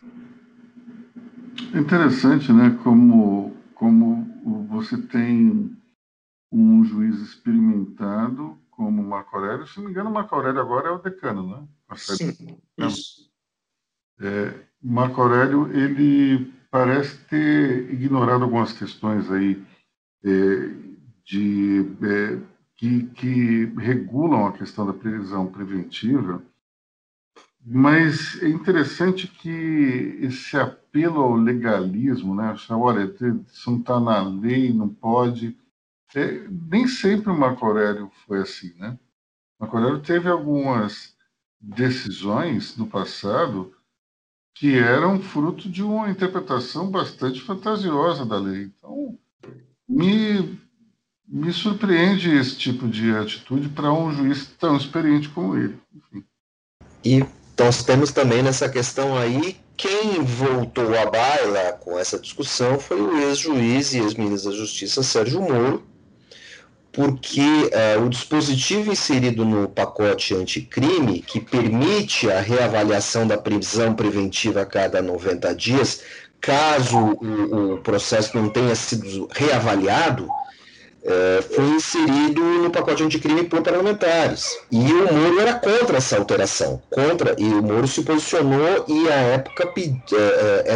Interessante, 1.74 2.52
né? 2.52 2.78
Como, 2.84 3.56
como 3.74 4.68
você 4.68 4.98
tem 4.98 5.78
um 6.52 6.84
juiz 6.84 7.22
experimentado 7.22 8.58
como 8.70 9.02
Marco 9.02 9.38
Aurélio, 9.38 9.66
se 9.66 9.78
não 9.78 9.86
me 9.86 9.92
engano, 9.92 10.12
Marco 10.12 10.36
Aurélio 10.36 10.60
agora 10.60 10.90
é 10.90 10.92
o 10.92 11.02
decano, 11.02 11.48
né? 11.48 11.68
Sim, 11.96 12.58
isso. 12.78 13.32
É, 14.20 14.54
Marco 14.82 15.22
Aurélio 15.22 15.72
ele 15.72 16.54
parece 16.70 17.18
ter 17.26 17.94
ignorado 17.94 18.44
algumas 18.44 18.74
questões 18.74 19.32
aí 19.32 19.64
é, 20.24 20.70
de 21.24 21.86
é, 22.04 22.40
que, 22.76 23.04
que 23.08 23.66
regulam 23.78 24.48
a 24.48 24.52
questão 24.52 24.86
da 24.86 24.94
prisão 24.94 25.48
preventiva, 25.48 26.44
mas 27.66 28.42
é 28.44 28.50
interessante 28.50 29.28
que 29.28 30.20
esse 30.22 30.56
apelo 30.56 31.20
ao 31.22 31.36
legalismo, 31.36 32.36
né? 32.36 32.56
Olha, 32.70 33.12
isso 33.52 33.72
não 33.72 33.80
está 33.80 34.00
na 34.00 34.22
lei, 34.22 34.72
não 34.72 34.88
pode. 34.88 35.58
É, 36.14 36.48
nem 36.70 36.88
sempre 36.88 37.32
o 37.32 37.38
Marco 37.38 37.66
Aurélio 37.66 38.12
foi 38.28 38.42
assim, 38.42 38.74
né? 38.76 39.00
Marco 39.60 39.78
Aurélio 39.78 40.02
teve 40.02 40.30
algumas 40.30 41.16
decisões 41.60 42.78
no 42.78 42.86
passado 42.86 43.75
que 44.56 44.78
eram 44.80 45.22
fruto 45.22 45.70
de 45.70 45.84
uma 45.84 46.10
interpretação 46.10 46.90
bastante 46.90 47.42
fantasiosa 47.42 48.26
da 48.26 48.38
lei. 48.38 48.72
Então, 48.78 49.20
me, 49.88 50.58
me 51.28 51.52
surpreende 51.52 52.34
esse 52.34 52.56
tipo 52.56 52.88
de 52.88 53.12
atitude 53.12 53.68
para 53.68 53.92
um 53.92 54.14
juiz 54.14 54.48
tão 54.58 54.78
experiente 54.78 55.28
como 55.28 55.58
ele. 55.58 55.78
Enfim. 55.94 56.26
E 57.04 57.26
nós 57.60 57.84
temos 57.84 58.12
também 58.12 58.42
nessa 58.42 58.70
questão 58.70 59.18
aí, 59.18 59.58
quem 59.76 60.24
voltou 60.24 60.98
à 60.98 61.06
baila 61.06 61.74
com 61.74 62.00
essa 62.00 62.18
discussão 62.18 62.80
foi 62.80 63.02
o 63.02 63.18
ex-juiz 63.18 63.94
e 63.94 64.00
ex-ministro 64.00 64.52
da 64.52 64.58
Justiça 64.58 65.04
Sérgio 65.04 65.42
Moro, 65.42 65.84
porque 66.96 67.70
é, 67.74 67.98
o 67.98 68.08
dispositivo 68.08 68.90
inserido 68.90 69.44
no 69.44 69.68
pacote 69.68 70.34
anticrime, 70.34 71.22
que 71.22 71.42
permite 71.42 72.32
a 72.32 72.40
reavaliação 72.40 73.28
da 73.28 73.38
prisão 73.38 73.94
preventiva 73.94 74.62
a 74.62 74.66
cada 74.66 75.02
90 75.02 75.54
dias, 75.54 76.02
caso 76.40 76.98
o, 76.98 77.74
o 77.74 77.78
processo 77.80 78.38
não 78.38 78.48
tenha 78.48 78.74
sido 78.76 79.28
reavaliado, 79.34 80.30
é, 81.04 81.42
foi 81.42 81.66
inserido 81.66 82.42
no 82.42 82.72
pacote 82.72 83.04
anticrime 83.04 83.44
por 83.44 83.62
parlamentares. 83.62 84.58
E 84.72 84.78
o 84.78 85.14
Moro 85.14 85.40
era 85.42 85.54
contra 85.56 85.98
essa 85.98 86.18
alteração, 86.18 86.82
contra, 86.90 87.36
e 87.38 87.44
o 87.44 87.62
Moro 87.62 87.90
se 87.90 88.04
posicionou 88.04 88.86
e 88.88 89.10
à 89.10 89.16
época 89.16 89.70
é, 89.78 90.64
é 90.66 90.76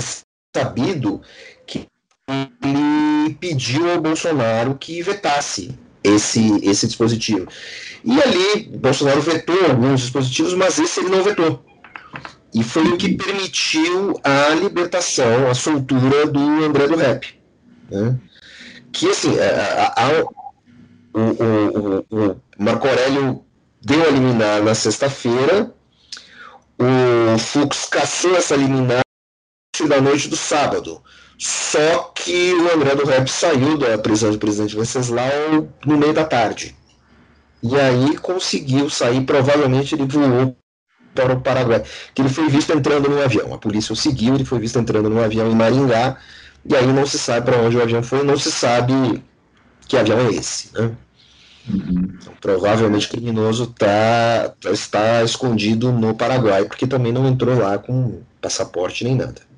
sabido 0.53 1.21
que 1.65 1.87
ele 2.29 3.33
pediu 3.39 3.89
ao 3.89 4.01
Bolsonaro 4.01 4.75
que 4.75 5.01
vetasse 5.01 5.73
esse, 6.03 6.59
esse 6.63 6.87
dispositivo. 6.87 7.47
E 8.03 8.21
ali, 8.21 8.77
Bolsonaro 8.77 9.21
vetou 9.21 9.65
alguns 9.65 10.01
dispositivos, 10.01 10.53
mas 10.53 10.79
esse 10.79 10.99
ele 10.99 11.09
não 11.09 11.23
vetou. 11.23 11.63
E 12.53 12.63
foi 12.63 12.83
o 12.83 12.97
que 12.97 13.15
permitiu 13.15 14.19
a 14.23 14.49
libertação, 14.55 15.49
a 15.49 15.53
soltura 15.53 16.25
do 16.25 16.39
André 16.39 16.87
do 16.87 16.95
Rep. 16.95 17.25
Né? 17.91 18.17
Que, 18.91 19.09
assim, 19.09 19.37
a, 19.39 19.93
a, 19.95 20.05
a, 20.05 20.23
o, 21.13 21.19
o, 21.19 22.31
o, 22.31 22.41
Marco 22.57 22.87
Aurélio 22.87 23.43
deu 23.81 24.01
a 24.03 24.09
liminar 24.09 24.63
na 24.63 24.73
sexta-feira, 24.73 25.73
o 26.79 27.37
Fux 27.37 27.85
caçou 27.85 28.35
essa 28.35 28.55
liminar 28.55 29.01
da 29.87 30.01
noite 30.01 30.27
do 30.27 30.35
sábado. 30.35 31.01
Só 31.39 32.11
que 32.13 32.53
o 32.53 32.75
André 32.75 32.95
do 32.95 33.05
Rep 33.05 33.29
saiu 33.29 33.77
da 33.77 33.97
prisão 33.97 34.29
de 34.29 34.37
presidente 34.37 34.75
Venceslau 34.75 35.69
no 35.85 35.97
meio 35.97 36.13
da 36.13 36.25
tarde. 36.25 36.75
E 37.63 37.75
aí 37.77 38.17
conseguiu 38.17 38.89
sair, 38.89 39.21
provavelmente 39.21 39.95
ele 39.95 40.05
voou 40.05 40.57
para 41.15 41.33
o 41.33 41.39
Paraguai, 41.39 41.81
que 42.13 42.21
ele 42.21 42.29
foi 42.29 42.49
visto 42.49 42.73
entrando 42.73 43.09
no 43.09 43.23
avião. 43.23 43.53
A 43.53 43.57
polícia 43.57 43.93
o 43.93 43.95
seguiu, 43.95 44.35
ele 44.35 44.43
foi 44.43 44.59
visto 44.59 44.77
entrando 44.77 45.09
no 45.09 45.23
avião 45.23 45.49
em 45.49 45.55
Maringá, 45.55 46.17
e 46.65 46.75
aí 46.75 46.87
não 46.87 47.05
se 47.05 47.17
sabe 47.17 47.45
para 47.45 47.61
onde 47.61 47.77
o 47.77 47.81
avião 47.81 48.03
foi, 48.03 48.21
não 48.21 48.37
se 48.37 48.51
sabe 48.51 49.23
que 49.87 49.95
avião 49.95 50.19
é 50.19 50.31
esse. 50.31 50.73
Né? 50.73 50.91
Então, 51.69 52.33
provavelmente 52.41 53.07
o 53.07 53.09
criminoso 53.09 53.67
tá, 53.67 54.53
está 54.71 55.23
escondido 55.23 55.91
no 55.91 56.13
Paraguai, 56.13 56.65
porque 56.65 56.85
também 56.85 57.13
não 57.13 57.27
entrou 57.27 57.57
lá 57.57 57.77
com 57.77 58.21
passaporte 58.41 59.05
nem 59.05 59.15
nada. 59.15 59.48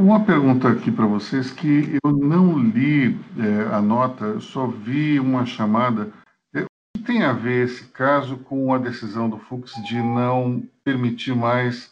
Uma 0.00 0.24
pergunta 0.24 0.66
aqui 0.66 0.90
para 0.90 1.04
vocês 1.04 1.50
que 1.50 1.98
eu 2.02 2.10
não 2.10 2.58
li 2.58 3.14
é, 3.38 3.74
a 3.74 3.82
nota, 3.82 4.40
só 4.40 4.66
vi 4.66 5.20
uma 5.20 5.44
chamada 5.44 6.10
que 6.54 7.02
tem 7.04 7.22
a 7.22 7.34
ver 7.34 7.66
esse 7.66 7.84
caso 7.88 8.38
com 8.38 8.72
a 8.72 8.78
decisão 8.78 9.28
do 9.28 9.38
Fux 9.38 9.74
de 9.86 9.96
não 9.96 10.66
permitir 10.82 11.36
mais 11.36 11.88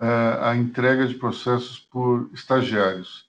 uh, 0.00 0.40
a 0.40 0.56
entrega 0.56 1.06
de 1.06 1.14
processos 1.14 1.78
por 1.78 2.30
estagiários? 2.32 3.26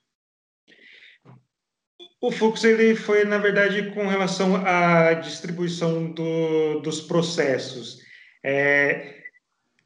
O 2.18 2.32
Fux 2.32 2.64
ele 2.64 2.96
foi, 2.96 3.26
na 3.26 3.36
verdade, 3.36 3.90
com 3.90 4.08
relação 4.08 4.56
à 4.56 5.12
distribuição 5.12 6.10
do, 6.10 6.80
dos 6.80 7.02
processos. 7.02 8.00
É, 8.42 9.23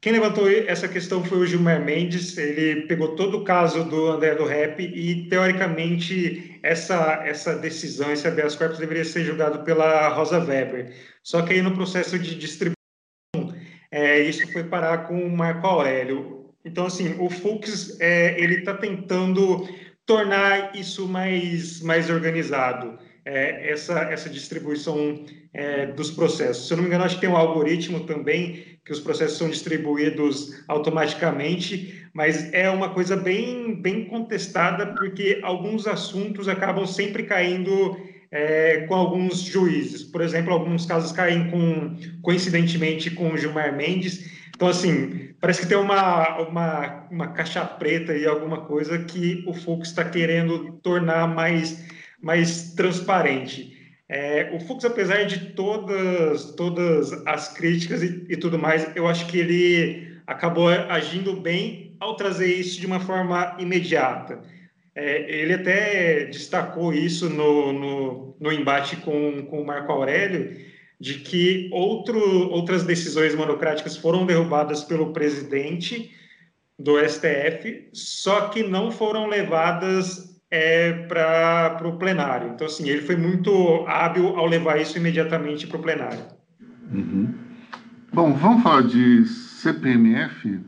quem 0.01 0.13
levantou 0.13 0.49
essa 0.49 0.87
questão 0.87 1.25
foi 1.25 1.39
o 1.39 1.45
Gilmar 1.45 1.83
Mendes. 1.83 2.37
Ele 2.37 2.87
pegou 2.87 3.15
todo 3.15 3.39
o 3.39 3.43
caso 3.43 3.83
do 3.83 4.07
André 4.07 4.33
do 4.33 4.45
Rap 4.45 4.81
e, 4.81 5.27
teoricamente, 5.27 6.57
essa, 6.63 7.21
essa 7.25 7.55
decisão, 7.55 8.11
esse 8.11 8.25
habeas 8.25 8.55
corpus, 8.55 8.79
deveria 8.79 9.03
ser 9.03 9.25
julgado 9.25 9.63
pela 9.65 10.07
Rosa 10.07 10.39
Weber. 10.39 10.93
Só 11.21 11.41
que 11.41 11.53
aí, 11.53 11.61
no 11.61 11.73
processo 11.73 12.17
de 12.17 12.35
distribuição, 12.35 12.75
é, 13.91 14.21
isso 14.21 14.49
foi 14.53 14.63
parar 14.63 14.99
com 14.99 15.21
o 15.21 15.35
Marco 15.35 15.67
Aurélio. 15.67 16.45
Então, 16.63 16.85
assim, 16.85 17.17
o 17.19 17.29
Fux 17.29 17.99
é, 17.99 18.39
ele 18.39 18.59
está 18.59 18.75
tentando 18.75 19.67
tornar 20.05 20.75
isso 20.75 21.09
mais, 21.09 21.81
mais 21.81 22.09
organizado 22.09 22.97
é, 23.25 23.71
essa, 23.71 23.99
essa 24.01 24.29
distribuição 24.29 25.23
é, 25.53 25.87
dos 25.87 26.11
processos. 26.11 26.67
Se 26.67 26.73
eu 26.73 26.77
não 26.77 26.83
me 26.83 26.89
engano, 26.89 27.03
acho 27.03 27.15
que 27.15 27.21
tem 27.21 27.29
um 27.29 27.37
algoritmo 27.37 28.01
também 28.01 28.79
que 28.85 28.91
os 28.91 28.99
processos 28.99 29.37
são 29.37 29.49
distribuídos 29.49 30.63
automaticamente, 30.67 32.09
mas 32.13 32.51
é 32.53 32.69
uma 32.69 32.89
coisa 32.89 33.15
bem, 33.15 33.79
bem 33.79 34.05
contestada 34.05 34.87
porque 34.95 35.39
alguns 35.43 35.85
assuntos 35.85 36.47
acabam 36.47 36.85
sempre 36.85 37.23
caindo 37.23 37.97
é, 38.31 38.81
com 38.87 38.95
alguns 38.95 39.41
juízes. 39.41 40.03
Por 40.03 40.21
exemplo, 40.21 40.53
alguns 40.53 40.85
casos 40.85 41.11
caem 41.11 41.49
com, 41.49 41.95
coincidentemente 42.21 43.11
com 43.11 43.31
o 43.31 43.37
Gilmar 43.37 43.75
Mendes. 43.75 44.29
Então, 44.55 44.67
assim, 44.67 45.29
parece 45.39 45.61
que 45.61 45.67
tem 45.67 45.77
uma, 45.77 46.39
uma, 46.39 47.07
uma 47.11 47.27
caixa 47.27 47.63
preta 47.63 48.15
e 48.15 48.25
alguma 48.25 48.61
coisa 48.61 48.99
que 48.99 49.43
o 49.47 49.53
Fux 49.53 49.89
está 49.89 50.03
querendo 50.03 50.73
tornar 50.83 51.27
mais 51.27 51.85
mais 52.21 52.73
transparente. 52.73 53.77
É, 54.07 54.51
o 54.53 54.59
Fux, 54.59 54.83
apesar 54.83 55.25
de 55.25 55.51
todas, 55.51 56.55
todas 56.55 57.13
as 57.27 57.53
críticas 57.53 58.01
e, 58.01 58.25
e, 58.27 58.35
tudo 58.35 58.57
mais, 58.57 58.89
eu 58.95 59.07
acho 59.07 59.27
que 59.27 59.37
ele 59.37 60.17
acabou 60.25 60.67
agindo 60.67 61.33
bem 61.33 61.95
ao 61.99 62.15
trazer 62.15 62.53
isso 62.53 62.79
de 62.79 62.87
uma 62.87 62.99
forma 62.99 63.55
imediata. 63.59 64.41
É, 64.95 65.31
ele 65.31 65.53
até 65.53 66.25
destacou 66.25 66.91
isso 66.91 67.29
no, 67.29 67.71
no, 67.71 68.35
no, 68.39 68.51
embate 68.51 68.95
com, 68.97 69.45
com 69.45 69.61
o 69.61 69.65
Marco 69.65 69.91
Aurélio, 69.91 70.57
de 70.99 71.19
que 71.19 71.69
outro, 71.71 72.19
outras 72.49 72.83
decisões 72.83 73.35
monocráticas 73.35 73.95
foram 73.95 74.25
derrubadas 74.25 74.83
pelo 74.83 75.13
presidente 75.13 76.11
do 76.77 76.97
STF, 77.07 77.89
só 77.93 78.49
que 78.49 78.63
não 78.63 78.91
foram 78.91 79.27
levadas 79.27 80.28
é, 80.51 80.91
para 81.07 81.87
o 81.87 81.97
plenário. 81.97 82.49
Então, 82.49 82.67
assim, 82.67 82.89
ele 82.89 83.01
foi 83.01 83.15
muito 83.15 83.85
hábil 83.87 84.35
ao 84.35 84.45
levar 84.45 84.79
isso 84.79 84.97
imediatamente 84.97 85.67
para 85.67 85.77
o 85.77 85.81
plenário. 85.81 86.23
Uhum. 86.91 87.33
Bom, 88.11 88.33
vamos 88.33 88.63
falar 88.63 88.83
de 88.83 89.25
CPMF. 89.25 90.59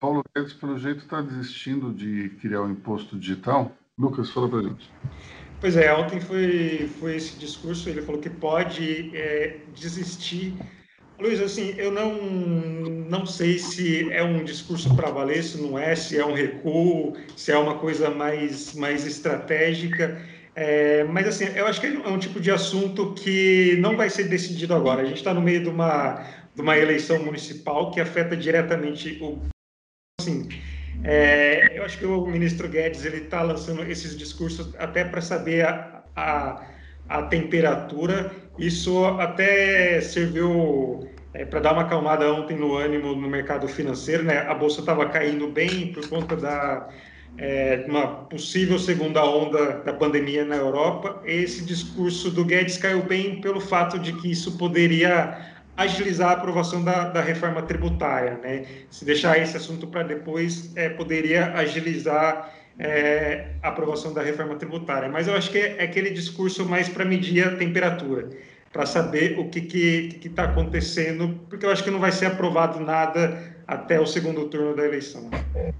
Paulo 0.00 0.22
Guedes, 0.34 0.52
pelo 0.52 0.78
jeito, 0.78 1.00
está 1.00 1.20
desistindo 1.20 1.92
de 1.92 2.28
criar 2.40 2.60
o 2.60 2.66
um 2.66 2.70
imposto 2.70 3.18
digital. 3.18 3.72
Lucas, 3.98 4.30
fala 4.30 4.48
para 4.48 4.62
gente. 4.62 4.90
Pois 5.60 5.76
é, 5.76 5.92
ontem 5.94 6.20
foi, 6.20 6.90
foi 7.00 7.16
esse 7.16 7.38
discurso, 7.38 7.88
ele 7.88 8.02
falou 8.02 8.20
que 8.20 8.28
pode 8.28 9.16
é, 9.16 9.60
desistir 9.74 10.54
Luiz, 11.18 11.40
assim, 11.40 11.74
eu 11.76 11.92
não, 11.92 12.14
não 13.08 13.24
sei 13.24 13.58
se 13.58 14.10
é 14.12 14.22
um 14.22 14.42
discurso 14.42 14.94
para 14.96 15.10
valer, 15.10 15.44
se 15.44 15.60
não 15.60 15.78
é, 15.78 15.94
se 15.94 16.18
é 16.18 16.26
um 16.26 16.34
recuo, 16.34 17.16
se 17.36 17.52
é 17.52 17.58
uma 17.58 17.78
coisa 17.78 18.10
mais, 18.10 18.74
mais 18.74 19.06
estratégica. 19.06 20.20
É, 20.56 21.04
mas, 21.04 21.28
assim, 21.28 21.44
eu 21.54 21.66
acho 21.66 21.80
que 21.80 21.86
é 21.86 22.08
um 22.08 22.18
tipo 22.18 22.40
de 22.40 22.50
assunto 22.50 23.14
que 23.14 23.76
não 23.80 23.96
vai 23.96 24.10
ser 24.10 24.24
decidido 24.24 24.74
agora. 24.74 25.02
A 25.02 25.04
gente 25.04 25.18
está 25.18 25.32
no 25.32 25.40
meio 25.40 25.62
de 25.62 25.68
uma, 25.68 26.26
de 26.54 26.60
uma 26.60 26.76
eleição 26.76 27.24
municipal 27.24 27.92
que 27.92 28.00
afeta 28.00 28.36
diretamente 28.36 29.18
o. 29.22 29.40
Assim, 30.20 30.48
é, 31.04 31.78
eu 31.78 31.84
acho 31.84 31.98
que 31.98 32.06
o 32.06 32.26
ministro 32.26 32.68
Guedes 32.68 33.04
ele 33.04 33.18
está 33.18 33.42
lançando 33.42 33.82
esses 33.84 34.16
discursos 34.16 34.74
até 34.78 35.04
para 35.04 35.20
saber 35.20 35.64
a, 35.64 36.04
a 36.16 36.74
a 37.08 37.22
temperatura. 37.22 38.30
Isso 38.58 39.04
até 39.04 40.00
serviu 40.00 41.08
é, 41.32 41.44
para 41.44 41.60
dar 41.60 41.72
uma 41.72 41.82
acalmada 41.82 42.32
ontem 42.32 42.56
no 42.56 42.76
ânimo 42.76 43.14
no 43.14 43.28
mercado 43.28 43.66
financeiro. 43.66 44.22
Né? 44.22 44.38
A 44.38 44.54
bolsa 44.54 44.80
estava 44.80 45.08
caindo 45.08 45.48
bem 45.48 45.92
por 45.92 46.08
conta 46.08 46.36
da 46.36 46.88
é, 47.36 47.84
uma 47.88 48.06
possível 48.06 48.78
segunda 48.78 49.24
onda 49.24 49.78
da 49.78 49.92
pandemia 49.92 50.44
na 50.44 50.56
Europa. 50.56 51.20
Esse 51.24 51.64
discurso 51.64 52.30
do 52.30 52.44
Guedes 52.44 52.76
caiu 52.76 53.02
bem 53.02 53.40
pelo 53.40 53.60
fato 53.60 53.98
de 53.98 54.12
que 54.12 54.30
isso 54.30 54.56
poderia 54.56 55.52
agilizar 55.76 56.30
a 56.30 56.32
aprovação 56.34 56.84
da, 56.84 57.08
da 57.08 57.20
reforma 57.20 57.62
tributária. 57.62 58.38
Né? 58.40 58.64
Se 58.88 59.04
deixar 59.04 59.36
esse 59.38 59.56
assunto 59.56 59.88
para 59.88 60.04
depois, 60.04 60.70
é, 60.76 60.88
poderia 60.88 61.52
agilizar 61.54 62.52
é, 62.78 63.54
a 63.62 63.68
aprovação 63.68 64.12
da 64.12 64.22
reforma 64.22 64.56
tributária. 64.56 65.08
Mas 65.08 65.28
eu 65.28 65.34
acho 65.34 65.50
que 65.50 65.58
é, 65.58 65.78
é 65.78 65.84
aquele 65.84 66.10
discurso 66.10 66.68
mais 66.68 66.88
para 66.88 67.04
medir 67.04 67.46
a 67.46 67.56
temperatura, 67.56 68.28
para 68.72 68.86
saber 68.86 69.38
o 69.38 69.48
que 69.48 70.20
está 70.24 70.44
acontecendo, 70.44 71.40
porque 71.48 71.64
eu 71.64 71.70
acho 71.70 71.84
que 71.84 71.90
não 71.90 72.00
vai 72.00 72.12
ser 72.12 72.26
aprovado 72.26 72.80
nada 72.80 73.54
até 73.66 74.00
o 74.00 74.06
segundo 74.06 74.48
turno 74.48 74.74
da 74.74 74.84
eleição. 74.84 75.30
É 75.54 75.72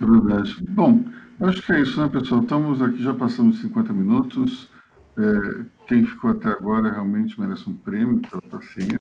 verdade. 0.00 0.56
Bom, 0.70 1.04
acho 1.40 1.62
que 1.62 1.72
é 1.72 1.80
isso, 1.80 2.00
né, 2.00 2.08
pessoal? 2.08 2.42
Estamos 2.42 2.82
aqui, 2.82 3.02
já 3.02 3.14
passamos 3.14 3.60
50 3.60 3.92
minutos. 3.92 4.70
É, 5.18 5.64
quem 5.86 6.04
ficou 6.04 6.30
até 6.30 6.48
agora 6.48 6.90
realmente 6.90 7.38
merece 7.40 7.68
um 7.70 7.74
prêmio 7.74 8.20
pela 8.20 8.42
paciência 8.42 8.98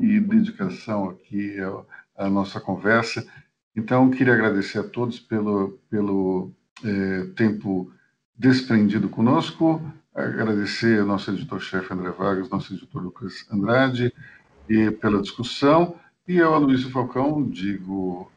e 0.00 0.18
dedicação 0.18 1.10
aqui 1.10 1.56
à 2.16 2.28
nossa 2.28 2.60
conversa. 2.60 3.24
Então, 3.78 4.10
queria 4.10 4.34
agradecer 4.34 4.80
a 4.80 4.82
todos 4.82 5.20
pelo, 5.20 5.78
pelo 5.88 6.50
é, 6.84 7.26
tempo 7.36 7.92
desprendido 8.36 9.08
conosco, 9.08 9.80
agradecer 10.12 10.98
ao 10.98 11.06
nosso 11.06 11.30
editor-chefe 11.30 11.94
André 11.94 12.10
Vargas, 12.10 12.50
nosso 12.50 12.74
editor 12.74 13.00
Lucas 13.00 13.46
Andrade, 13.52 14.12
e 14.68 14.90
pela 14.90 15.22
discussão. 15.22 15.94
E 16.26 16.38
eu, 16.38 16.54
Aloysio 16.54 16.90
Falcão, 16.90 17.48
digo 17.48 18.28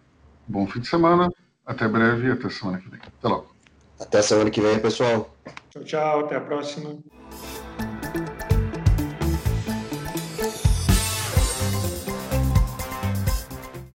bom 0.48 0.68
fim 0.68 0.80
de 0.80 0.88
semana, 0.88 1.28
até 1.66 1.88
breve 1.88 2.28
e 2.28 2.32
até 2.32 2.48
semana 2.48 2.78
que 2.78 2.88
vem. 2.88 3.00
Até 3.00 3.28
logo. 3.28 3.56
Até 4.00 4.22
semana 4.22 4.52
que 4.52 4.62
vem, 4.62 4.80
pessoal. 4.80 5.36
Tchau, 5.72 5.84
tchau, 5.84 6.20
até 6.20 6.36
a 6.36 6.42
próxima. 6.42 7.00